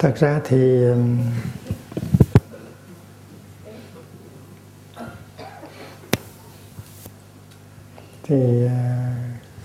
[0.00, 0.84] thật ra thì
[8.22, 9.14] thì à,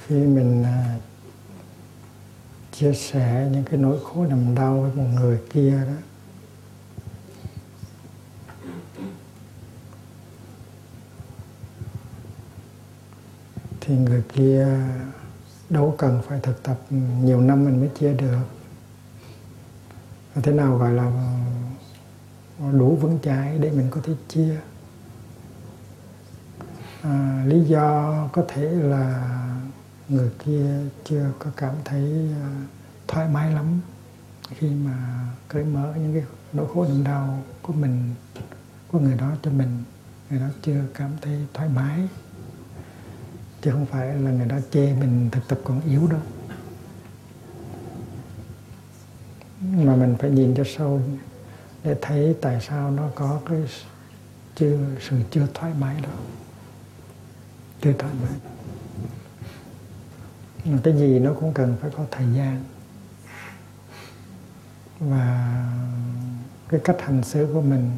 [0.06, 0.96] khi mình à,
[2.72, 5.94] chia sẻ những cái nỗi khổ niềm đau với một người kia đó,
[13.82, 14.68] thì người kia
[15.70, 16.80] đâu cần phải thực tập
[17.24, 18.65] nhiều năm mình mới chia được
[20.42, 21.12] thế nào gọi là
[22.60, 24.56] đủ vững chãi để mình có thể chia?
[27.02, 29.32] À, lý do có thể là
[30.10, 32.50] người kia chưa có cảm thấy à,
[33.08, 33.80] thoải mái lắm
[34.50, 36.24] khi mà cởi mở những cái
[36.54, 38.14] nỗi khổ niềm đau của mình
[38.92, 39.84] của người đó cho mình.
[40.30, 42.08] Người đó chưa cảm thấy thoải mái.
[43.62, 46.22] Chứ không phải là người đó chê mình thực tập còn yếu đâu.
[49.72, 51.02] Mà mình phải nhìn cho sâu
[51.84, 53.60] để thấy tại sao nó có cái
[54.56, 54.78] chưa
[55.10, 56.10] sự chưa thoải mái đó.
[57.82, 58.32] Chưa thoải mái.
[60.66, 62.64] Mà cái gì nó cũng cần phải có thời gian.
[65.00, 65.56] Và
[66.70, 67.92] cái cách hành xử của mình,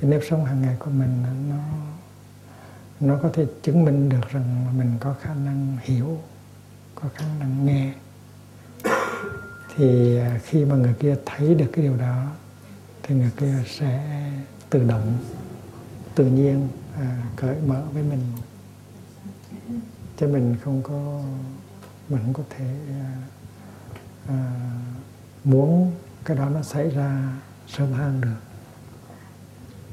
[0.00, 1.56] cái nếp sống hàng ngày của mình nó
[3.00, 6.18] nó có thể chứng minh được rằng mình có khả năng hiểu,
[6.94, 7.92] có khả năng nghe
[9.76, 12.26] thì à, khi mà người kia thấy được cái điều đó
[13.02, 14.22] thì người kia sẽ
[14.70, 15.18] tự động
[16.14, 18.20] tự nhiên à, cởi mở với mình.
[20.16, 21.22] Chứ mình không có
[22.08, 23.16] mình không có thể à,
[24.28, 24.54] à,
[25.44, 25.92] muốn
[26.24, 28.40] cái đó nó xảy ra sớm hơn được.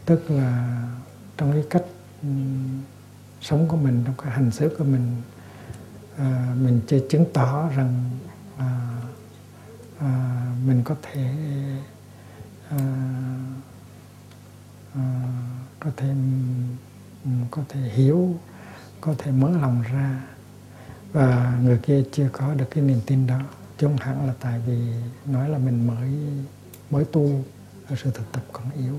[0.06, 0.84] Tức là
[1.38, 1.84] trong cái cách
[2.22, 2.82] um,
[3.42, 5.22] sống của mình trong cái hành xử của mình
[6.18, 8.04] à, mình chưa chứng tỏ rằng
[8.58, 8.99] à,
[10.00, 11.34] à, mình có thể
[12.70, 12.78] à,
[14.96, 15.24] à,
[15.80, 16.10] có thể
[17.26, 18.36] ừ, có thể hiểu
[19.02, 20.24] có thể mở lòng ra.
[21.14, 23.40] Và người kia chưa có được cái niềm tin đó.
[23.78, 24.80] Chứ không hẳn là tại vì
[25.26, 26.12] nói là mình mới
[26.90, 27.44] mới tu
[27.88, 28.96] ở sự thực tập còn yếu.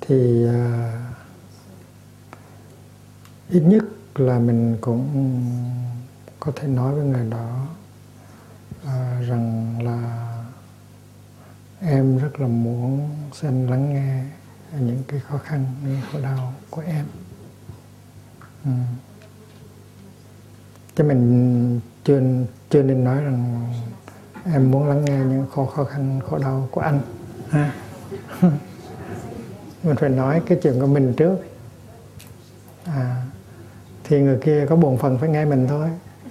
[0.00, 0.92] Thì à,
[3.48, 5.30] ít nhất là mình cũng
[6.44, 7.66] có thể nói với người đó
[8.86, 10.28] à, rằng là
[11.80, 14.24] em rất là muốn xin lắng nghe
[14.80, 17.06] những cái khó khăn những khổ đau của em.
[18.64, 18.70] Ừ.
[20.96, 22.20] chứ mình chưa
[22.70, 23.72] chưa nên nói rằng
[24.44, 27.00] em muốn lắng nghe những khó khó khăn khổ đau của anh.
[27.50, 27.74] Ha
[29.82, 31.38] mình phải nói cái chuyện của mình trước.
[32.84, 33.24] À,
[34.04, 35.88] thì người kia có bổn phận phải nghe mình thôi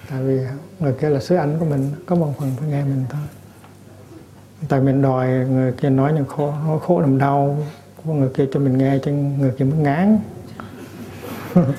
[0.09, 0.39] tại vì
[0.79, 3.21] người kia là sứ ảnh của mình, có một phần phải nghe mình thôi.
[4.67, 7.57] Tại mình đòi người kia nói những khổ, nói khổ làm đau
[8.05, 10.19] của người kia cho mình nghe cho người kia mới ngán.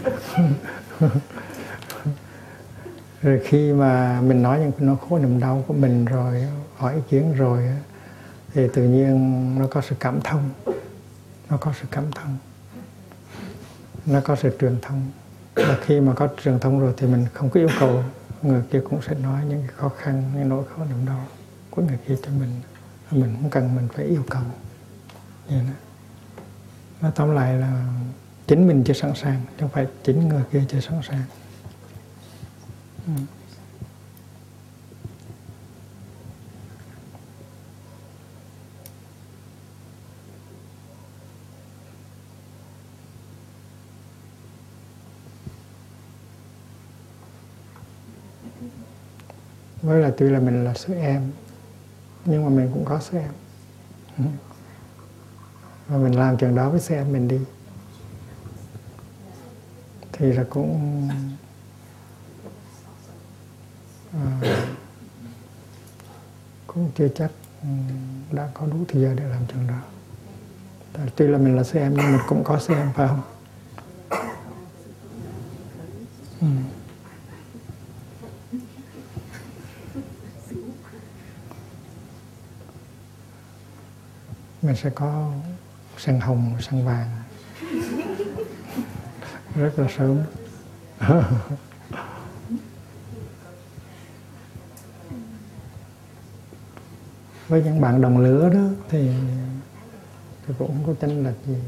[3.23, 6.47] Rồi khi mà mình nói những nó khổ niềm đau của mình rồi,
[6.77, 7.69] hỏi ý kiến rồi
[8.55, 10.51] thì tự nhiên nó có sự cảm thông.
[11.51, 12.37] Nó có sự cảm thông.
[14.07, 15.03] Nó có sự truyền thông
[15.57, 18.05] khi mà có truyền thông rồi thì mình không có yêu cầu
[18.43, 21.27] người kia cũng sẽ nói những cái khó khăn, những nỗi khổ niềm đau
[21.71, 22.51] của người kia cho mình
[23.11, 24.43] mình không cần mình phải yêu cầu
[25.49, 25.75] vậy đó.
[27.01, 27.85] nó tóm lại là
[28.47, 31.23] chính mình chưa sẵn sàng, chứ không phải chính người kia chưa sẵn sàng
[33.07, 33.13] ừ.
[49.85, 51.31] Với là tuy là mình là sư em
[52.25, 53.33] nhưng mà mình cũng có sư em.
[55.89, 57.41] Và mình làm chuyện đó với sư em mình đi.
[60.13, 61.09] Thì là cũng
[64.13, 64.41] à,
[66.67, 67.31] cũng chưa chắc
[67.63, 67.69] ừ,
[68.33, 69.81] đã có đủ thời giờ để làm chuyện đó.
[70.93, 73.23] Tại tuy là mình là sư em nhưng mình cũng có sư em phải không?
[76.41, 76.47] Ừ.
[84.65, 85.33] mình sẽ có
[85.99, 87.11] sân hồng sân vàng.
[89.55, 90.19] Rất là sớm.
[97.49, 99.11] Với những bạn đồng lứa đó, thì
[100.47, 101.59] thì cũng không có tranh lệch gì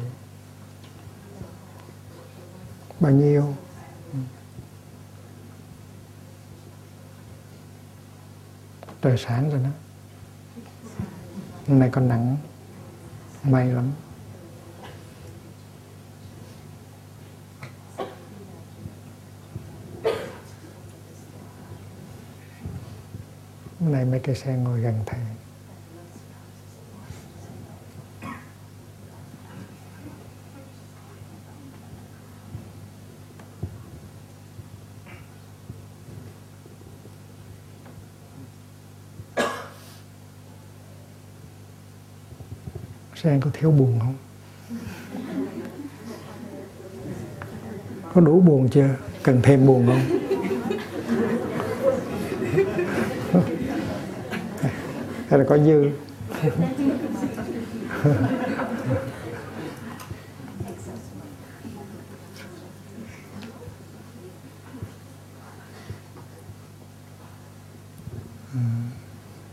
[3.01, 3.55] bao nhiêu.
[9.03, 9.71] Trời sáng rồi đó.
[11.69, 12.37] Hôm nay còn nắng
[13.47, 13.93] may lắm.
[23.81, 25.21] Hôm nay mấy cây xe ngồi gần thầy
[43.27, 44.15] Sen có thiếu buồn không?
[48.15, 48.89] Có đủ buồn chưa?
[49.23, 50.01] Cần thêm buồn không?
[55.29, 55.91] Hay là có dư?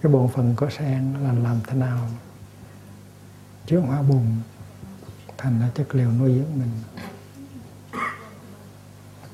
[0.01, 2.07] cái bộ phận có sen là làm thế nào
[3.65, 4.25] chứa hóa buồn
[5.37, 6.71] thành ra chất liệu nuôi dưỡng mình.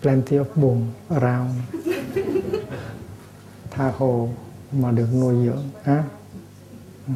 [0.01, 1.51] Plenty of buồn around.
[3.71, 4.29] Tha hồ
[4.71, 6.03] mà được nuôi dưỡng, ha?
[7.07, 7.13] Ừ.